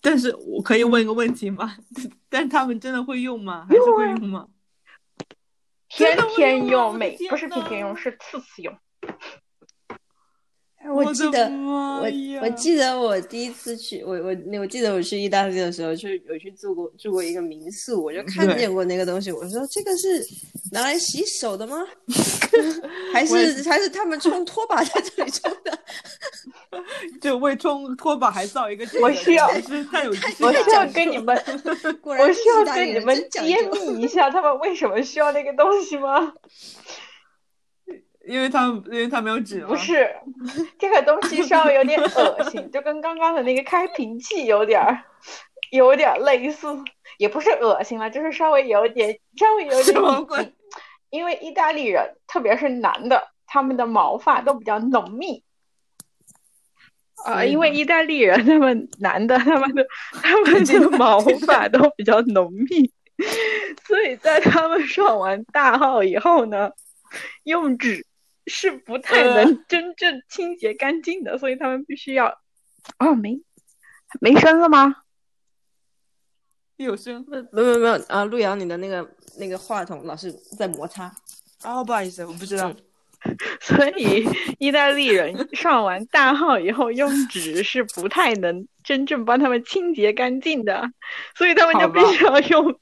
[0.02, 1.76] 但是我可以问一个问题吗？
[2.28, 3.66] 但他们真的会用吗？
[3.68, 4.48] 还是会用吗？
[5.88, 8.76] 天天用每不是天天用，是次次用。
[10.90, 12.10] 我记得，我我
[12.42, 19.30] 我记得我第一次去，我我我记得我去意大利的时候，去有去住过住过一个民宿，我就看见过那个东西。
[19.30, 20.24] 我说这个是
[20.72, 21.76] 拿来洗手的吗？
[23.12, 25.78] 还是还是他们冲拖把在这里冲的？
[27.20, 29.46] 就为冲拖把还造一个这个，我需要
[29.90, 31.36] 太有趣我需要跟你们，
[32.02, 36.32] 我需要跟你们揭秘一下，他们为什么需要那个东西吗？
[38.26, 40.14] 因为他们因为他没有纸不 是，
[40.78, 45.04] 这个东西稍微有点恶心，就跟刚刚的那个开瓶器有点儿，
[45.70, 46.68] 有点儿类似，
[47.18, 50.52] 也不是恶心了，就是稍微有点，稍微有点什么鬼。
[51.10, 55.42] 因为意大利人，特别是男的，他们的毛发都比较浓密。
[57.24, 62.90] 呃，所以呢因为意大利人，他们男的，他们的他们的毛发都比较浓密，
[63.84, 66.70] 所以在他们上完大号以后呢，
[67.44, 68.06] 用纸
[68.46, 72.28] 是不太呃能真正清洁干净的，所以他们必须要。
[72.98, 73.40] 哦，没
[74.20, 74.96] 没声了吗？
[76.76, 78.24] 有声没没有没有啊！
[78.24, 81.14] 陆阳，你的那个那个话筒老是在摩擦。
[81.62, 82.74] 哦，不好意思，我不知道。
[83.60, 84.26] 所以
[84.58, 90.90] 意大利人上完大号以后用纸是不太能真正帮他们清洁干净的，
[91.36, 92.80] 所以他们就必须要用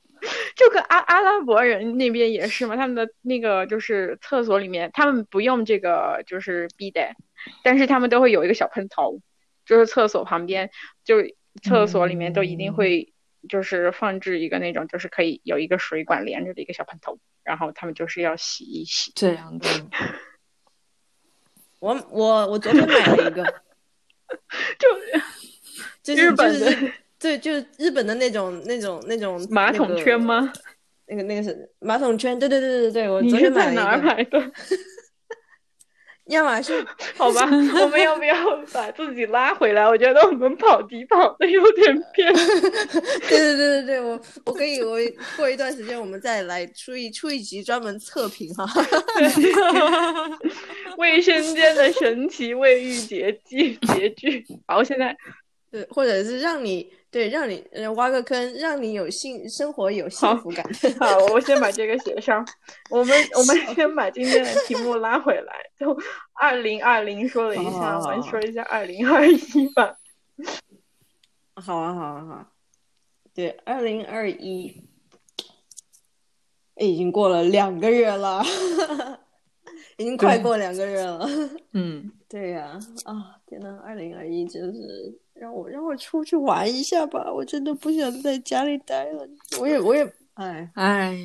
[0.56, 7.16] 就跟阿阿拉伯人那边也是嘛，他们的那个就是厕所里面，他们不用这个就是 B 带，
[7.62, 9.20] 但是他们都会有一个小喷头，
[9.64, 10.70] 就是厕所旁边，
[11.04, 11.16] 就
[11.62, 13.12] 厕所里面都一定会
[13.48, 19.12] 就是放置一个那种就是可以有一个水管连着的一个小喷头，然后他们就是要洗一洗。
[19.14, 19.68] 这样的，
[21.78, 23.42] 我我我昨天买了一个，
[24.78, 24.88] 就
[26.02, 30.18] 就是日本的就是对，就是日本的那种那种那种马桶圈？
[30.20, 30.52] 吗？
[31.06, 34.50] 那个那个是马桶圈，对对对对对，我你昨天是在哪儿买的？
[36.26, 38.36] 亚马逊，好吧，我们要不要
[38.72, 39.84] 把自己拉回来？
[39.88, 42.32] 我觉得我们跑题跑的有点偏。
[43.28, 44.96] 对对对对对，我我可以，我
[45.36, 48.64] 过一段时间我们再来出一出一集专门测评哈。
[50.98, 54.46] 卫生间的神奇卫浴洁具洁具。
[54.68, 55.16] 好，现在
[55.72, 60.64] 对，或者是让你对让你呃挖个坑，让你有幸生活有幸福感。
[60.98, 62.46] 好，我先把这个写上。
[62.88, 65.96] 我们我们先把今天的题目拉回来，就
[66.34, 69.98] 二零二零说了一下，我们说一下二零二一吧。
[71.56, 72.48] 好啊，好啊，好啊。
[73.34, 74.88] 对，二零二一，
[76.76, 78.42] 已经过了两个月了，
[79.98, 81.28] 已经快过两个月了。
[81.72, 89.26] 嗯，对呀、啊，天呐，二零二一真是让我让我出去玩一下吧，我真的不想在家里待了。
[89.58, 91.18] 我也我也 哎，哎，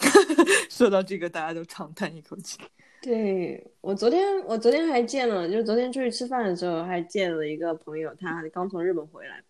[0.70, 2.58] 说到这个，大家都长叹一口气。
[3.02, 9.42] 对我昨天我昨天还见了，就昨天出去吃饭的时候还见了一个朋友，他刚从日本回来，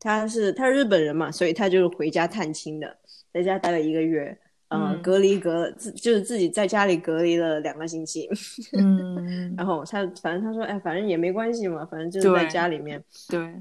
[0.00, 2.96] 他是他是日本人嘛，所以他就是回家探亲的，
[3.34, 4.36] 在家待了一个月。
[4.68, 5.02] 呃，嗯。
[5.02, 8.28] 隔离隔了自就是自己在家里隔离了两个星期，
[8.78, 13.54] 嗯，然后他反正他说，哎，反正也没关系嘛，反正就是在家里面，对。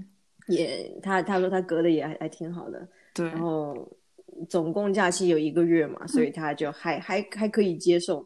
[0.47, 3.25] 也他他说他隔的也还还挺好的，对。
[3.27, 3.85] 然后
[4.47, 8.25] 总共假期有一个月嘛，所以他就还还还可以接受。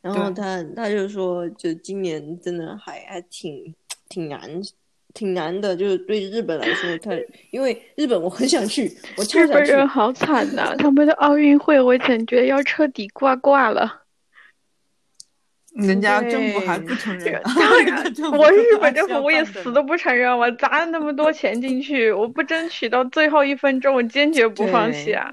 [0.00, 3.74] 然后他他就说，就今年真的还还挺
[4.08, 4.40] 挺难
[5.14, 7.10] 挺难的，就是对日本来说，他
[7.50, 14.00] 因为日本我很想去，我超日想去，本人好惨呐、 他们的奥运会我感觉要彻底挂挂了。
[15.74, 17.40] 人家政府还不承认。
[18.36, 25.30] 我日本政府我也死都不承认，我砸了那么多钱进去，我不争取到最后一分钟，我坚决不放弃啊！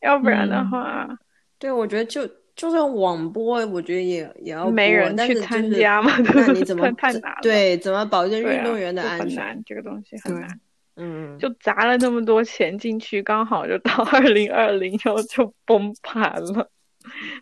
[0.00, 1.18] 要不然的嗯话，
[1.58, 2.26] 对我觉得就
[2.56, 7.38] 就算网播，我觉得也也要没人去参加嘛， 那你怎么怎太难了？
[7.42, 9.28] 对怎么保证运动员的安全？
[9.28, 10.60] 很难，这个东西很难。
[10.96, 16.70] 嗯，就砸了那么多钱进去，刚好就到 二零二零，然后就崩盘了，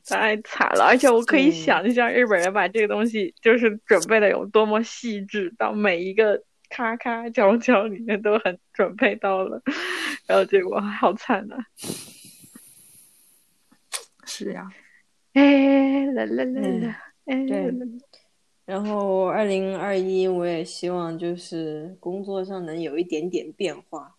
[0.06, 0.84] 太惨了。
[0.84, 9.60] 而且我可以想象日本人把这个东西就是准备的有多么细致，到每一个咔咔角角里面都很准备到了，
[10.26, 11.56] 然后结果好惨呐、
[14.24, 14.66] 是呀，
[15.34, 17.72] 哎啦啦啦啦，哎对。
[18.64, 24.14] 然后二零二一，我也希望就是工作上能有一点点变化。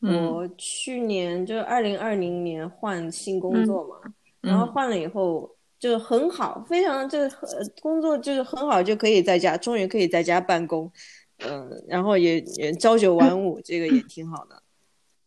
[0.00, 0.26] 嗯。
[0.26, 3.96] 我去年就二零二零年换新工作嘛，
[4.42, 4.50] 嗯。
[4.50, 10.90] 然后换了以后就很好，非常就是呃工作就是很好，就可以在家，终于可以在家办公，
[11.38, 14.62] 嗯、然后也也朝九晚五，这个也挺好的。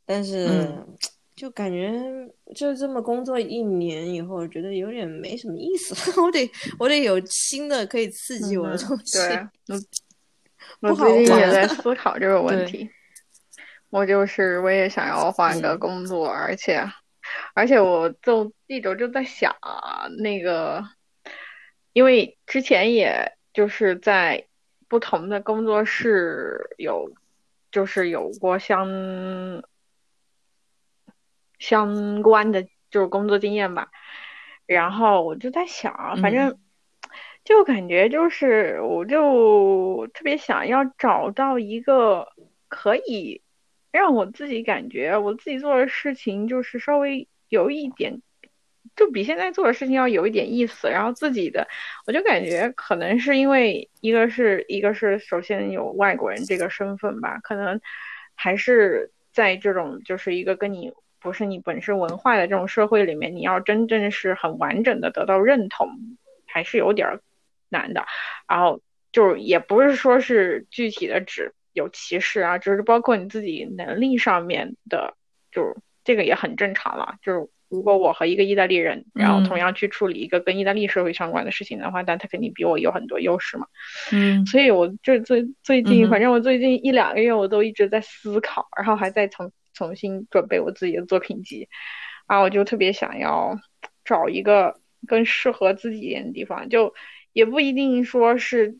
[0.05, 0.87] 但是、嗯
[1.35, 1.91] 就感觉
[2.55, 5.95] 就这么工作一年以后，觉得有点没什么意思。
[6.21, 9.17] 我得我得有新的可以刺激我的东西。
[9.17, 9.79] 对，
[10.81, 12.89] 我 最近也在 思考这个问题。
[13.89, 16.83] 我就是我也想要换个嗯工作，而且
[17.53, 20.83] 而且我就一直就在想啊，那个，
[21.93, 24.45] 因为之前也就是在
[24.87, 27.11] 不同的工作室有，
[27.71, 28.87] 就是有过相
[31.63, 33.87] 相关的就是工作经验吧。
[34.65, 36.57] 然后我就在想，反正
[37.45, 42.27] 就感觉就是，我就特别想要找到一个
[42.67, 43.41] 可以
[43.91, 48.21] 让我自己感觉我自己做的事情就是稍微有一点，
[48.95, 51.67] 就比现在做的事情要有一点意思，然后自己的，
[52.05, 57.79] 我就感觉可能是因为一个是一个是首先有外国人这个身份吧，可能
[58.35, 60.91] 还是在这种就是一个跟你
[61.23, 65.89] 不是你本身文化的这种社会里面，你要真正是很完整的得到认同，
[66.45, 67.21] 还是有点儿
[67.69, 68.05] 难的。
[68.47, 75.15] 然后就是也不是说是具体的指有歧视啊，就是包括你自己能力上面的，
[75.51, 77.15] 就是这个也很正常了。
[77.23, 83.65] 就是如果我和一个意大利人，然后同样去处理一个跟意大利社会相关的事情的话，那他肯定比我有很多优势嘛。
[84.11, 91.69] 嗯所以我就最最嗯近，反正我最近一两个月我都一直在思考，然后还在重重新准备我自己的作品集。
[92.25, 93.59] 啊，我就特别想要
[94.05, 96.93] 找一个更适合自己一点的地方，就
[97.33, 98.77] 也不一定说是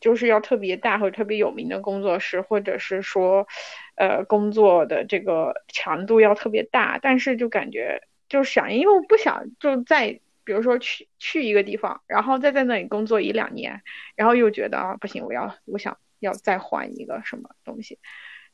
[0.00, 3.46] 就是要特别大或者特别有名的工作室，或者是说，
[3.94, 13.82] 呃，工作的这个强度要特别大，但是就感觉就想，因为我不想就在比如说去去一个地方，然后再在那里工作一两年，
[14.16, 17.98] 然后又觉得啊不行，我要我想要再换一个什么东西，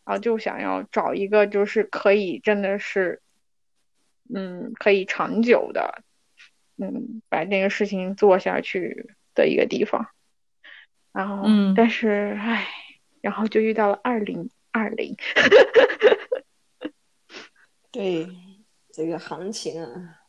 [0.07, 3.20] 然后就想要找一个就是可以真的是，
[4.32, 6.02] 嗯，可以长久的，
[6.78, 10.07] 嗯，把这个事情做下去的一个地方。
[11.12, 12.68] 然后，嗯但是唉，
[13.20, 15.16] 然后就遇到了二零二零，
[17.90, 18.28] 对
[18.92, 20.20] 这个行情啊，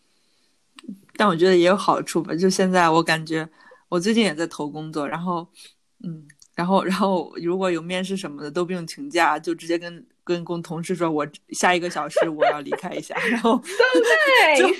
[1.16, 2.34] 但我觉得也有好处吧。
[2.34, 3.48] 就现在我感觉，
[3.88, 5.48] 我最近也在投工作，然后，
[6.02, 6.26] 嗯，
[6.60, 13.58] 然后，然后如果有面试什么的都不用请假，就直接跟跟工同事说，我下一个小时我要离开一下，然后
[14.58, 14.74] 就就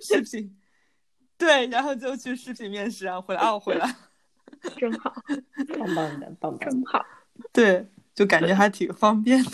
[0.00, 0.56] 视频，
[1.36, 3.96] 对，然后就去视频面试，然后回来，啊，我回来，
[4.80, 5.14] 真好，
[5.78, 6.70] 棒棒的，棒棒的。
[6.70, 7.04] 真好。
[7.52, 9.50] 对，就感觉还挺方便的。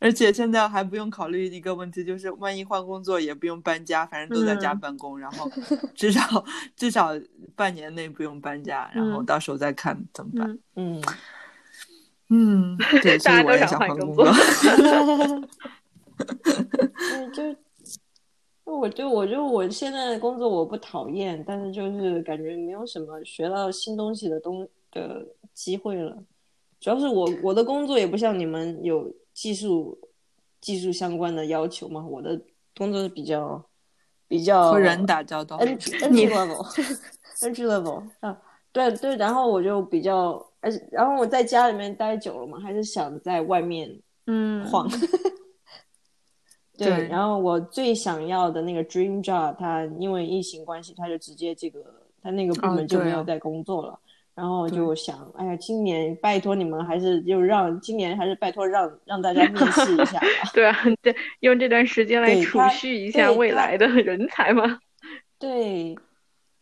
[0.00, 5.50] 而且现在还不用考虑一个问题，就是万一换工作也不用搬家，反正都在家嗯办公，然后
[5.94, 6.44] 至少
[6.76, 7.10] 至少
[7.56, 10.58] 半年内不用搬家，然后嗯到时候再看怎么办。
[10.76, 11.02] 嗯，
[12.28, 14.34] 嗯，嗯， 对，所以我也大家都想想换工作作。
[17.12, 17.42] 嗯，就
[18.64, 26.22] 我就我就我现在的工作我不讨厌，但是就是感觉没有什么学到新东西的东的机会了。
[26.80, 29.96] 主要是我我的工作也不像你们有技术
[30.60, 32.40] 技术相关的要求嘛，我的
[32.76, 33.64] 工作是比较
[34.26, 36.64] 比较和人打交道，entry entry level
[37.38, 38.36] entry level 啊，
[38.72, 44.88] 对对，然后我就比较，而且然后我在家里面待久了嘛，还是想在外面嗯，晃。
[46.76, 51.80] 对，对然后我最想要的那个 dream job，它因为疫情关系，它就直接这个，
[52.20, 54.00] 它那个部哦门就没有在工作了。
[54.38, 60.26] 然后对就想，哎呀，今年拜托你们，还是就让今年还是拜托让让大家面试一下吧。
[60.54, 64.78] 对啊， 对，用这段时间来储蓄一下未来的人才嘛。
[65.40, 65.92] 对，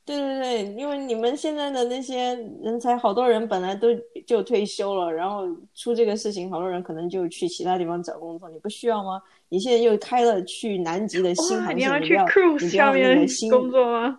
[0.06, 3.88] 对对对，因为你们现在的那些人才，好多人本来都
[4.26, 9.20] 就退休了，然后出这个事情，好多人可能就去其他地方找工作，你不需要吗？
[9.50, 14.18] 你现在又开了去南极的新哇，航线，你要去，cruise 上面工作吗？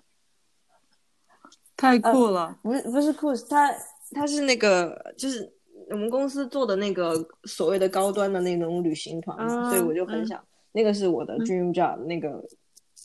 [1.78, 2.58] 太酷了。
[2.62, 3.72] 不是不是 cruise，它
[4.12, 5.50] 它是那个就是
[5.90, 7.14] 我们公司做的那个
[7.46, 9.38] 所谓的高端的那种旅行团
[9.70, 10.28] 所以我就很嗯。
[10.28, 12.44] 想，那个是我的 dream job，、那个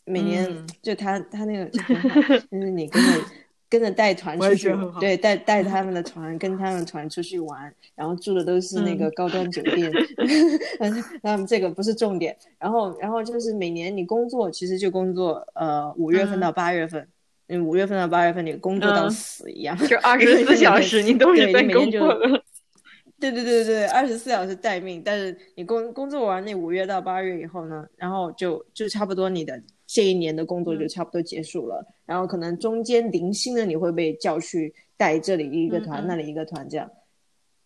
[0.05, 0.67] 每年、嗯。
[0.83, 2.17] 就他他那个就很好，
[2.51, 3.11] 就是你跟着
[3.71, 9.13] 跟着带团出去对，带 带他们的团，跟他们团出去玩，然后住的都是那个嗯。
[9.15, 9.95] 高端酒店，
[10.81, 16.41] 嗯，那么这个不是重点，然后然后就是每年你工作其实就工作呃五月份嗯。
[16.41, 17.09] 到八月份。
[17.53, 22.43] 嗯，五月份到八月份，你工作到嗯死一样，就二十四小时你都是对在工你每天就作的。
[23.21, 25.01] 对对对对对，二十四小时待命。
[25.05, 31.87] 但是你工工作完那五月到八月以后呢，然后就就差不多你的这一年的工作就嗯差不多结束了。
[32.05, 36.91] 然后可能中间零星的你会被叫去带这里一个团，那里一个团这样。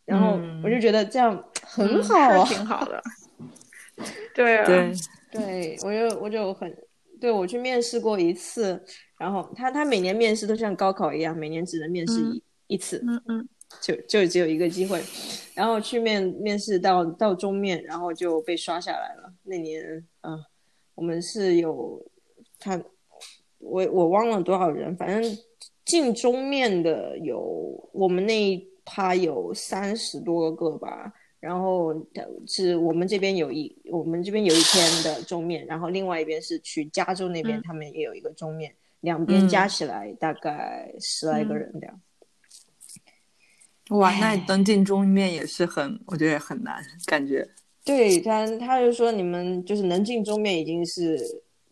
[0.05, 3.03] 然后嗯我就觉得这样很嗯好啊，是挺好的。
[4.35, 4.93] 对啊，对，
[5.33, 6.71] 对我就我就很，
[7.21, 8.83] 对我去面试过一次，
[9.19, 13.49] 然后他他每年面试都像高考一样，每年只能面试一、一次，嗯嗯
[13.81, 15.03] 就就只有一个机会，
[15.55, 19.33] 然后去面面试到到中面，然后就被刷下来了。
[19.43, 19.83] 那年，
[20.23, 20.45] 嗯、
[20.95, 22.05] 我们是有
[22.59, 22.81] 他，
[23.59, 25.39] 我我忘了多少人，反正
[25.85, 31.13] 进中面的有我们那一趴有三十多个吧。
[31.47, 31.95] 然后
[32.45, 42.01] 是我们这边有一，我们这边有一天的中面，然后另外一边是去加州那边，嗯他们也有一个中面，两边嗯加起来大概十来个嗯人这样。
[43.91, 47.49] 哇，那你登进中面也是很，我觉得也很难，感觉。
[47.85, 51.17] 对他，他就说你们就是能进中面已经是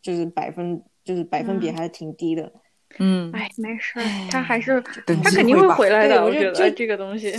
[0.00, 2.52] 就是百分就是百分比嗯还是挺低的。
[3.00, 6.22] 嗯，哎，没事唉，他还是他肯定会回来的。
[6.22, 7.32] 我我就就觉得这个东西，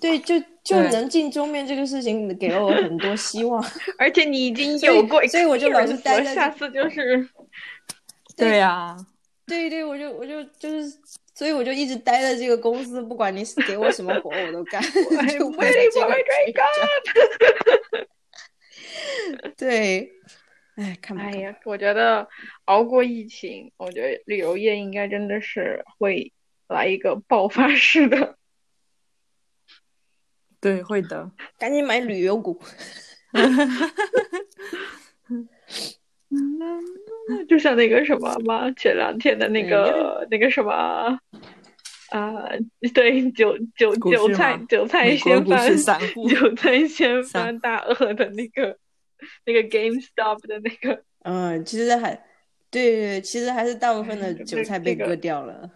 [0.00, 0.34] 对，就
[0.68, 3.64] 就能进桌面这个事情给了我很多希望。
[3.98, 7.26] 而且你已经有过所以我就老是待在下次就是
[8.36, 8.96] 对呀、
[9.46, 10.92] 对对，我就我就就是，
[11.34, 14.80] 所以我就一直待在这个公司，不管你给我什么活我都干。
[14.84, 18.06] 就 I'm 为了 waiting 这 for 个 my dream job
[19.56, 20.10] 对，
[20.76, 22.28] 哎，看吧，看吧哎呀，我觉得
[22.66, 26.32] 熬过疫情，我觉得旅游业应该真的是会
[26.68, 28.36] 来一个爆发式的。
[30.60, 31.30] 对，会的。
[31.58, 32.60] 赶紧买旅游股。
[37.48, 40.72] 就像那个什么嘛，前两天的那个那个什么，
[42.10, 42.32] 啊，
[42.94, 48.76] 对，韭韭韭菜韭菜美国掀翻韭菜先翻大鳄的那个
[49.44, 52.14] 那个 GameStop 的那个，嗯，其实还
[52.70, 55.70] 对对对，其实还是大部分的 嗯韭菜被割掉了，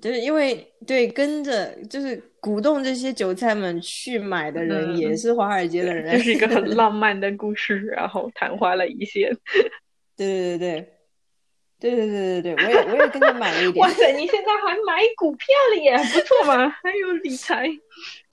[0.00, 9.34] 就是因为对跟着就是鼓动这些韭菜们去买的人也是华尔街的人 这是一个很浪漫的故事然后昙花了一现。
[10.16, 10.88] 对对对
[11.80, 17.68] 对对对对对对对我也我也跟着买了一 点哇塞你现在还买股票了耶不错嘛还有理财。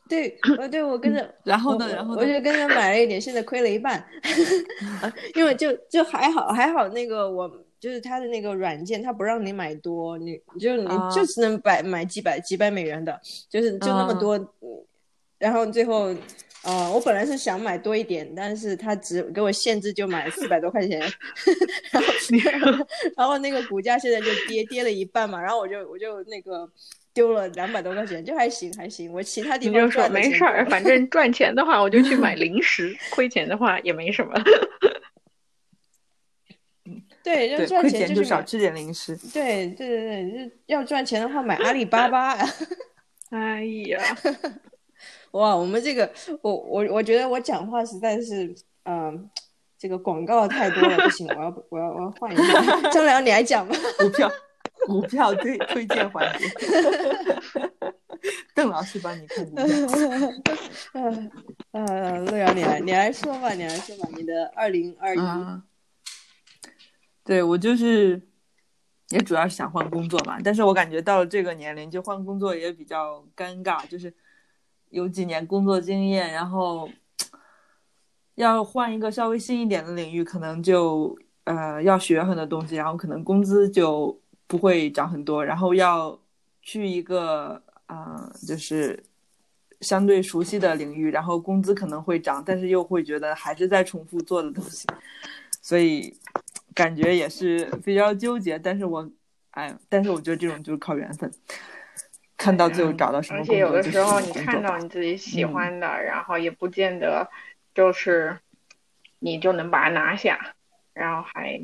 [0.07, 4.05] 对呃对我跟着然后呢然后我就跟着买了一点现在亏了一半。
[5.33, 14.83] 因为就就还好还好那个我就是它的那个软件，它不让你买多，你就你啊就只能买买几百几百美元的，就是就那么啊多，嗯
[15.37, 16.15] 然后最后。
[16.67, 20.99] 呃，我本来是想买多一点，但是他只给我限制就买四百多块钱，
[21.93, 26.67] 然后 然后那个股价现在就跌跌了一半嘛，然后我就我就那个
[27.13, 34.33] 丢了两百多块钱，就还行还行，我其他地方说赚没事儿，反正赚钱的话我就去买零食，亏钱的话也没什么。
[37.25, 39.17] 对，要赚钱就少吃点零食。
[39.33, 42.37] 对对对对，要赚钱的话买阿里巴巴。
[43.31, 43.99] 哎呀，
[45.33, 46.07] 哇，我们这个，
[46.43, 48.53] 我我我觉得我讲话实在是，
[48.83, 49.27] 嗯、
[49.75, 52.91] 这个广告太多了，不行，我要我要我要换一下。
[52.91, 53.75] 张良，你来讲吧。
[53.97, 54.31] 股票
[54.85, 56.45] 股票推推荐环节，
[58.53, 59.55] 邓老师帮你看一
[59.87, 59.97] 下。
[60.93, 61.29] 呃
[61.71, 65.19] 呃，陆阳，你来你来说吧，你来说吧，你的二零二一。
[67.25, 68.21] 对我就是，
[69.09, 74.13] 也主要是想换工作嘛，但是我感觉到了这个年龄，就换工作也比较尴尬，就是
[74.91, 76.87] 有几年工作经验，然后
[78.35, 84.15] 要换一个稍微新一点的领域，可能就呃要学很多东西，然后可能工资就
[84.45, 86.19] 不会涨很多，然后要
[86.61, 89.03] 去一个啊、就是
[89.81, 94.87] 相对熟悉的领域，然后工资可能会涨，但是又会觉得还是在重复做的东西，
[95.61, 96.15] 所以
[96.75, 98.59] 感觉也是比较纠结。
[98.59, 99.09] 但是我，
[99.51, 101.31] 哎，但是我觉得这种就是靠缘分，
[102.37, 107.27] 看到最后找到什么而且有的时候你看到你自己喜嗯欢的，然后也不见得
[107.73, 108.37] 就是
[109.19, 110.53] 你就能把它拿下，
[110.93, 111.59] 然后还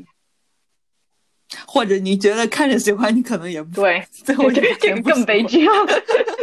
[1.66, 5.44] 或者你觉得看着喜欢，你可能也不对，最后这这个更悲。
[5.44, 5.72] 剧了。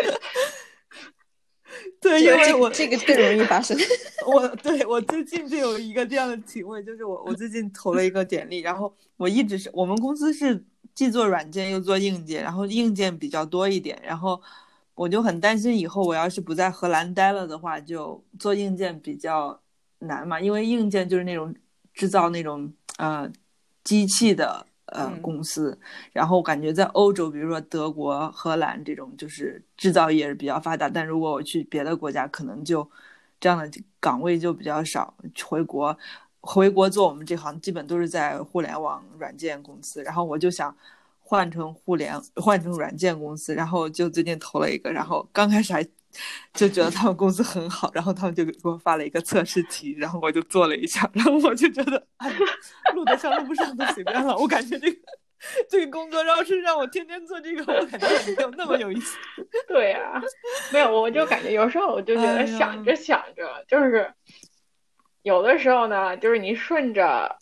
[2.02, 3.78] 对，因为我这个更容易发生。
[4.26, 10.64] 我对我最近就有一个这样的体会，就是我我最近投了一个简历，然后我一直是我们公司是
[10.96, 14.42] 既做软件又做硬件，然后硬件比较多一点，然后
[14.96, 19.60] 我就很担心以后我要是不在荷兰待了的话，就做硬件比较
[20.00, 21.54] 难嘛，因为硬件就是那种
[21.94, 23.30] 制造那种呃
[23.84, 25.78] 机器的呃嗯公司，
[26.12, 30.90] 然后感觉在欧洲，比如说德国、荷兰这种，就是制造业是比较发达。
[30.90, 32.90] 但如果我去别的国家，可能就
[33.40, 33.70] 这样的
[34.00, 35.14] 岗位就比较少。
[35.46, 35.98] 回国，
[36.42, 40.04] 回国做我们这行，基本都是在互联网软件公司。
[40.04, 40.76] 然后我就想
[41.22, 43.54] 换成互联，换成软件公司。
[43.56, 45.86] 然后就最近投了一个，然后刚开始还
[46.54, 52.32] 就觉得他们公司很好，然后他们就给我发了一个测试题，然后我就做了一下，然后我就觉得，哎，
[52.96, 54.36] 录得上录不上都随便了。
[54.36, 55.00] 我感觉这个
[55.70, 59.18] 这个工作要是让我天天做这个，我感觉也没有那么有意思。
[59.70, 60.22] 对呀、
[60.74, 64.12] 没有，我就感觉有时候我就觉得想着想着，就是
[65.22, 67.38] 有的时候呢，就是你顺着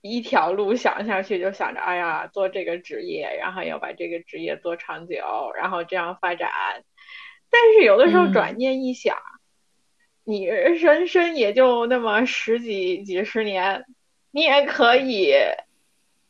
[0.00, 6.50] 一条路想下去，就想着哎呀，做这个职业，然后要把这个职业做长久，然后这样发展。
[7.50, 8.32] 但是有的时候嗯。
[8.32, 9.16] 转念一想，
[10.24, 13.84] 你人生也就那么十几几十年，
[14.30, 15.34] 你也可以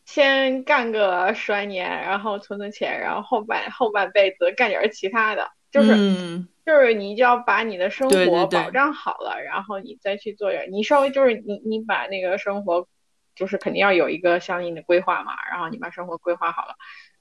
[0.04, 6.48] 先干个十来年，然后存存钱，然后后半后半辈子干点其他的，就是、嗯。
[6.66, 12.86] 就是你就要把你的生活保障好了，然后你再去做点，你稍微就是你你把那个生活，
[13.34, 16.76] 就是肯定要有一个相应的规划嘛，然后你把生活规划好了，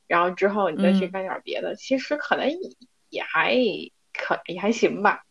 [0.08, 1.12] 然后之后你再去嗯。
[1.12, 2.47] 干点别的，其实可能
[3.10, 3.55] 也也还
[4.14, 5.24] 可也还行吧，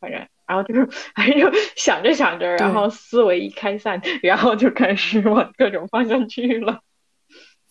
[0.00, 0.26] 反正。
[0.46, 6.80] 然后就是， 反正就想着想着，然后思维一开散，然后就开始往各种方向去了。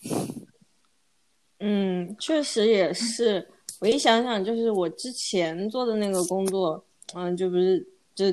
[1.58, 3.48] 嗯，确实也是。
[3.80, 8.26] 我一想想，就是我之前做的那个工作，嗯，就不是就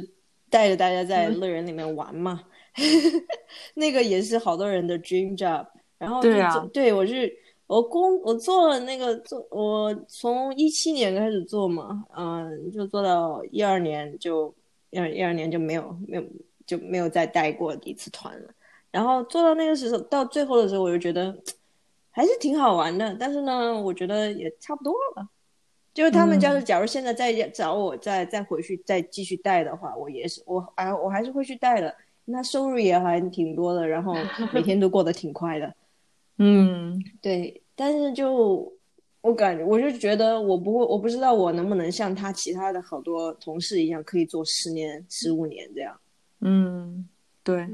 [0.50, 2.44] 带着大家在乐园里面玩嘛，
[3.76, 5.66] 那个也是好多人的 dream job。
[5.98, 7.34] 然后对啊对我是
[7.68, 14.53] 我工我做了那个做我从一七年开始做嘛，嗯，就做到一二年就
[14.89, 16.24] 一二一二年就没有没有
[16.66, 18.49] 就没有再带过一次团了。
[18.91, 21.36] 然后做到那个时候，到最后的时候，我就觉得
[22.11, 23.16] 还是挺好玩的。
[23.20, 25.28] 但是呢，我觉得也差不多了。
[25.93, 31.95] 就是他们要是假如现在再找我再再回去再继续带的话，我也是我啊我还是会去带的。
[32.26, 34.16] 那收入也还挺多的，然后
[34.53, 35.74] 每天都过得挺快的。
[36.38, 37.62] 嗯，对。
[37.76, 38.72] 但是就
[39.22, 46.00] 我感觉，我就觉得我不会，我不知道我能不能像他其他的好多同事一样，可以做十年、十五年这样。
[46.42, 47.08] 嗯，
[47.44, 47.68] 对。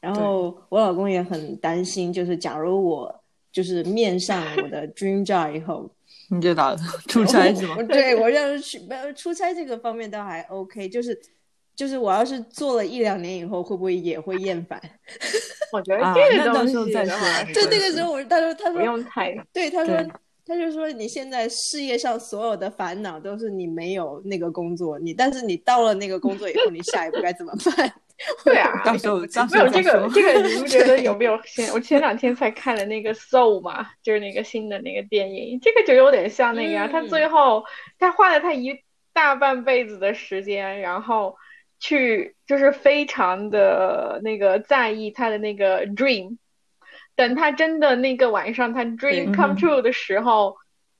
[0.00, 5.90] 然后我老公也很担心，就是假如我就是面上我的 dream job 以后，
[6.30, 6.76] 你就打
[7.08, 7.82] 出差是吗？
[7.88, 8.80] 对我要是去，
[9.16, 11.18] 出差这个方面倒还 OK，就是
[11.78, 14.80] 就是我要是做了一两年以后，会不会也会厌烦？
[15.72, 17.16] 我觉得这个东西再说。
[17.54, 19.96] 对那个时候，我他说他说不用太对他说
[20.44, 27.92] 他就说你现在事业上所有的烦恼都是你没有那个工作，你但是你到了那个工作以后，你下一步该怎么办？
[28.44, 31.40] 对啊，到时候没有这个这个，你不觉得有没有？
[31.42, 37.62] 前我前两天才看了那个《Soul》嘛，就是那个新的那个电影，这个就有点像那个，他最后
[37.96, 38.76] 他花了他一
[39.12, 41.36] 大半辈子的时间，然后
[41.78, 46.38] 去就是非常的那个在意他的那个 dream，
[47.16, 50.56] 等他真的那个晚上他 dream come true 的时候，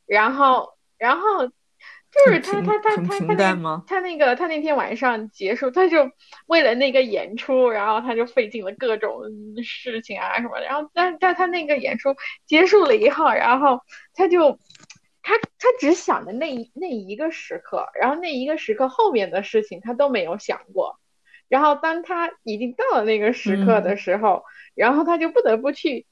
[0.06, 1.50] 然后然后。
[2.10, 6.10] 就是他他他他他那他那个他那天晚上结束，他就
[6.46, 9.20] 为了那个演出，然后他就费尽了各种
[9.62, 10.64] 事情啊什么的。
[10.64, 12.16] 然后但但他那个演出
[12.46, 13.78] 结束了以后，然后
[14.14, 14.58] 他就
[15.28, 20.98] 他他只想着那一那一个时刻，然后那一个时刻后面的事情他都没有想过。
[21.48, 24.42] 然后当他已经到了那个时刻的时候，
[24.74, 26.06] 然后他就不得不去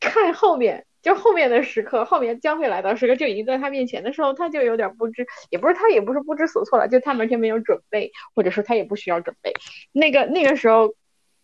[0.00, 0.86] 看后面。
[1.00, 9.52] 就后面的时刻，后面将会来到时刻就已经在他面前的时候，他就有点不知，也不是他也不是不知所措了，就他完全没有准备，或者说他也不需要准备。
[9.92, 10.88] 那个那个时候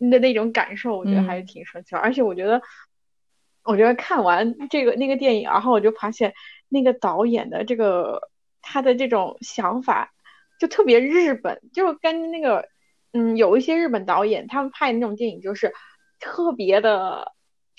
[0.00, 1.94] 的那种感受，我觉得还是挺神奇。
[1.94, 2.60] 而且我觉得，
[3.64, 6.32] 我觉得看完这个那个电影，然后我就发现
[6.68, 8.30] 那个导演的这个
[8.62, 10.12] 他的这种想法
[10.60, 12.68] 就特别日本，就跟那个
[13.12, 15.72] 嗯有一些日本导演他们拍的那种电影就是
[16.20, 17.32] 特别的。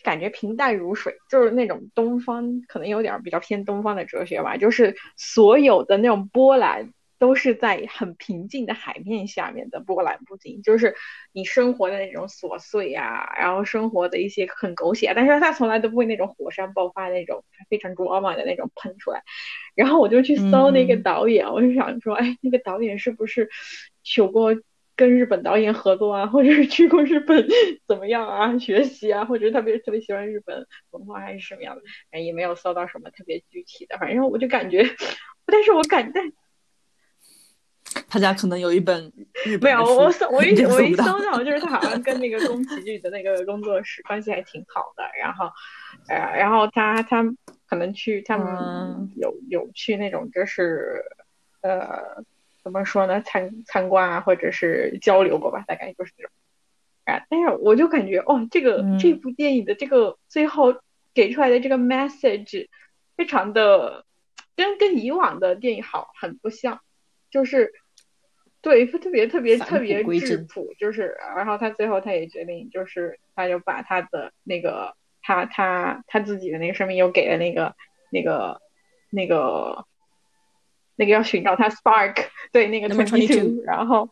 [0.03, 4.55] 感觉平淡如水，就是那种东方，可能有点比较偏东方的哲学吧。
[4.55, 6.93] 就是所有的那种波澜
[7.26, 10.93] 都是在很平静的海面下面的波澜不惊，就是
[11.32, 19.23] 你生活的那种琐碎啊，然后生活的一些很狗血，但是他从来都不会那种火山爆发那种非常 drama 的那种喷出来。
[19.73, 23.49] 然后我就去搜那个导演，我就想说，哎，那个导演是不是
[24.15, 24.55] 有过？
[24.97, 27.45] 跟日本导演合作啊，或者是去过日本
[27.86, 28.57] 怎么样啊？
[28.59, 31.82] 学习啊，或者特别特别喜欢日本文化还是什么样的？
[32.11, 33.97] 哎，也没有搜到什么特别具体的。
[33.97, 34.86] 反正我就感觉，
[35.45, 36.21] 但是我感觉
[38.08, 39.12] 他家可能有一本
[39.46, 45.04] 日本没有，我搜我一我一搜到，就是他好像跟那个宫崎骏的那个工作室关系还挺好的。
[45.20, 45.52] 然后，
[46.08, 47.24] 呃，然后他他
[47.68, 51.04] 可能去他们有有去那种就是
[51.62, 52.24] 呃。
[52.66, 53.22] 怎么说呢？
[53.22, 56.32] 参参观啊，或者是交流过吧，大概就是这种。
[57.04, 60.76] 啊，但是我就感觉，哦，这个这部电影的这个最后
[61.14, 62.68] 给出来的这个 message，
[63.16, 64.04] 非常的
[64.56, 66.80] 跟跟以往的电影好很不像，
[67.30, 67.72] 就是
[68.66, 77.76] 对特别特别特别质朴，就是然后他最后他也决定，就是他就把他的那个他他他自己的那个生命又给了那个
[78.11, 78.59] 那个
[79.09, 79.86] 那个。
[80.97, 82.16] 那个要寻找他 spark，
[82.53, 84.09] 对那个 twenty two，然后，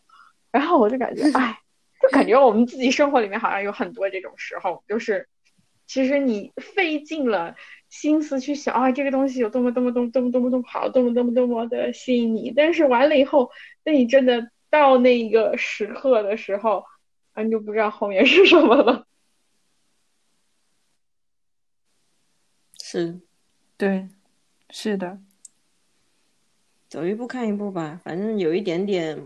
[0.52, 1.58] 然后我就感觉， 哎，
[2.02, 5.26] 就感觉我们自己生活里面好像有很多这种时候，就是
[5.86, 7.56] 其实你费尽了
[7.88, 13.50] 心思去想啊，这个东西有多么多么多么多么多么多么好，多么多么多么的吸引你，但是完了以后，
[13.84, 16.84] 那你真的到那个时刻的时候，
[17.32, 19.06] 啊，你就不知道后面是什么了。
[22.82, 23.20] 是，
[23.76, 24.08] 对，
[24.70, 25.18] 是的。
[26.88, 29.20] 走一步看一步吧，反正有一点点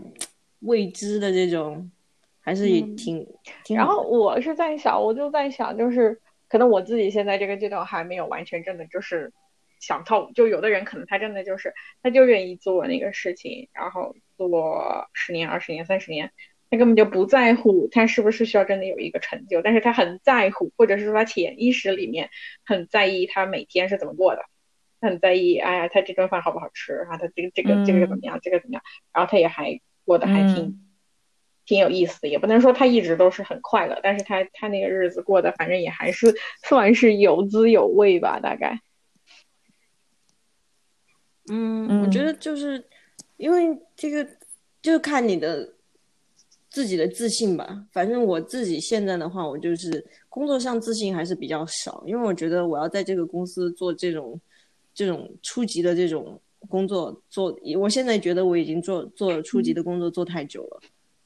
[0.61, 1.91] 未知的这种，
[2.41, 3.27] 还是挺
[3.63, 3.77] 挺。
[3.77, 9.31] 然后我是在想，我就在想，就是可能我自己现在这个阶段还没有完全真的就是
[9.79, 10.31] 想透。
[10.35, 11.73] 就有的人可能他真的就是
[12.03, 16.31] 他就愿意做那个事情，然后做十年、二十年、三十年，
[16.69, 22.29] 他根本就不在乎他是不是需要真的有一个成就，但是他很在乎，或者是说他潜意识里面
[22.65, 24.43] 很在意他每天是怎么过的。
[25.01, 27.15] 很在意，哎呀，他这顿饭好不好吃啊？
[27.15, 28.37] 他这个这个这个怎么样？
[28.41, 28.83] 这个怎么样？
[29.13, 30.89] 然后他也还过得还挺
[31.65, 36.35] 挺有意思的，也不能说他一直都是很快乐，但是他他那个日子过得反正也还是
[36.67, 38.81] 算是有滋有味吧，大概。
[41.49, 42.83] 嗯，我觉得就是
[43.37, 44.27] 因为这个，
[44.81, 45.73] 就看你的
[46.69, 47.85] 自己的自信吧。
[47.91, 54.39] 反正我自己现在的话，我就是工作上自信还是比较少，因为我觉得我要在这个公司做这种
[54.93, 60.81] 这种初级的这种工作做，我现在觉得我已经做做初级的工作做太久了，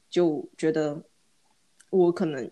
[0.08, 1.02] 就觉得
[1.90, 2.50] 我可能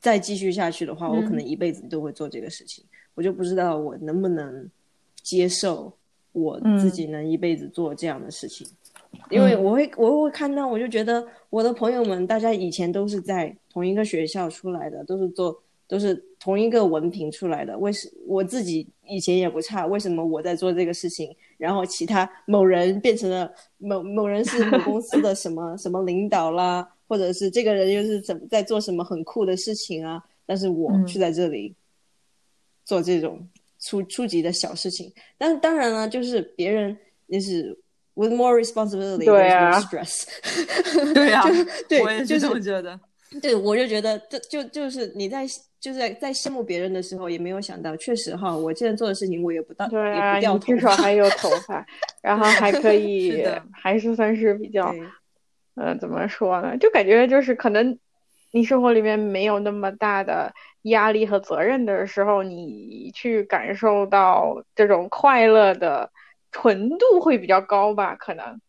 [0.00, 2.84] 再继续下去的话，我可能一辈子都会做这个事情。
[3.14, 4.68] 我就不知道我能不能
[5.22, 5.96] 接受
[6.34, 8.66] 我自己能一辈子做这样的事情，
[9.30, 17.78] 因为我会我会看到，我就觉得我的朋友们，大家以前都是在同一个学校出来的，都是做都是同一个文凭出来的。
[17.78, 30.22] 为什我自己以前也不差，为什么我在做这个事情，然后其他某人变成了某某人是某公司的什么 什么领导啦，或者是这个人又是怎么在做什么很酷的事情啊？
[30.44, 31.74] 但是我是在这里。
[32.86, 33.40] 做这种
[33.86, 37.76] 初初级的小事情，但当然了，就是别人也是
[38.14, 40.24] with more responsibility，对啊，stress，
[41.12, 41.42] 对 呀，
[41.88, 42.98] 对， 我也是这么觉得。
[43.42, 45.44] 对，我就觉得，就就就是你在
[45.80, 51.84] 就是在在羡慕别人的时候，也没有想到，确实哈，我现在做的事情，我也不到，对啊，你至少还有头发，
[52.22, 54.94] 然后还可以，是还是算是比较，
[55.74, 56.76] 呃，怎么说呢？
[56.78, 57.98] 就感觉就是可能
[58.54, 60.54] 你生活里面没有那么大的。
[60.84, 66.12] 压力和责任的时候，你去感受到这种快乐的
[66.52, 68.16] 纯度会比较高吧？
[68.16, 68.60] 可能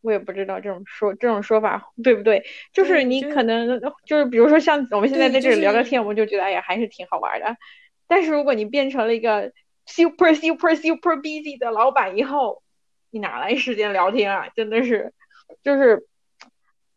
[0.00, 2.44] 我也不知道这种说这种说法对不对。
[2.72, 7.56] 就是你可能就是比如说像我们现在在这里聊聊天，我们就觉得哎呀还是挺好玩的。
[8.06, 9.50] 但是如果你变成了一个
[9.86, 12.62] super super super busy 的老板以后，
[13.10, 14.46] 你哪来时间聊天啊？
[14.54, 15.12] 真的是，
[15.64, 16.06] 就是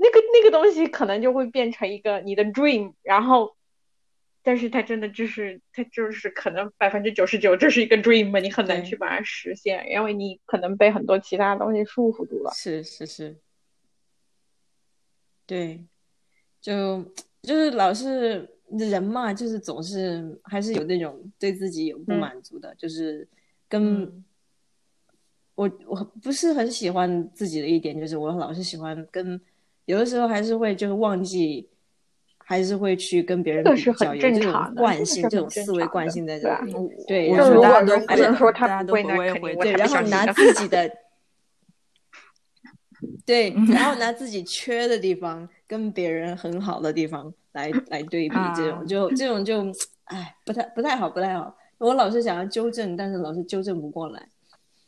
[0.01, 3.55] 那个那个东西可能就会变成一个你的 dream，然后。
[4.43, 12.51] 但是它真的就是，它就是可能百分之九十九，这是一个 dream 你很难去把它实现，因为你可能被很多其他东西束缚住了。
[12.51, 13.37] 是是是，
[15.45, 15.85] 对，
[16.59, 17.05] 就
[17.43, 23.27] 就是老是人嘛，就是总是还是有那种对自己有不满足的，就是
[23.69, 24.25] 跟
[25.53, 29.39] 我我不是很喜欢自己的一点，就是我老是喜欢跟
[29.91, 31.67] 有的时候还是会就是忘记。
[32.43, 36.73] 还是会去跟别人比较，有这种惯性，这种思维惯性在这里。
[37.07, 40.91] 对，然后大家都不能说他不会，那肯定对，然后拿自己的，
[43.25, 49.61] 对，然后拿自己缺的地方跟别人很好的地方来来对比，这种就这种就，
[50.05, 51.55] 哎，不太不太好，不太好。
[51.77, 54.27] 我老是想要纠正，但是老是纠正不过来。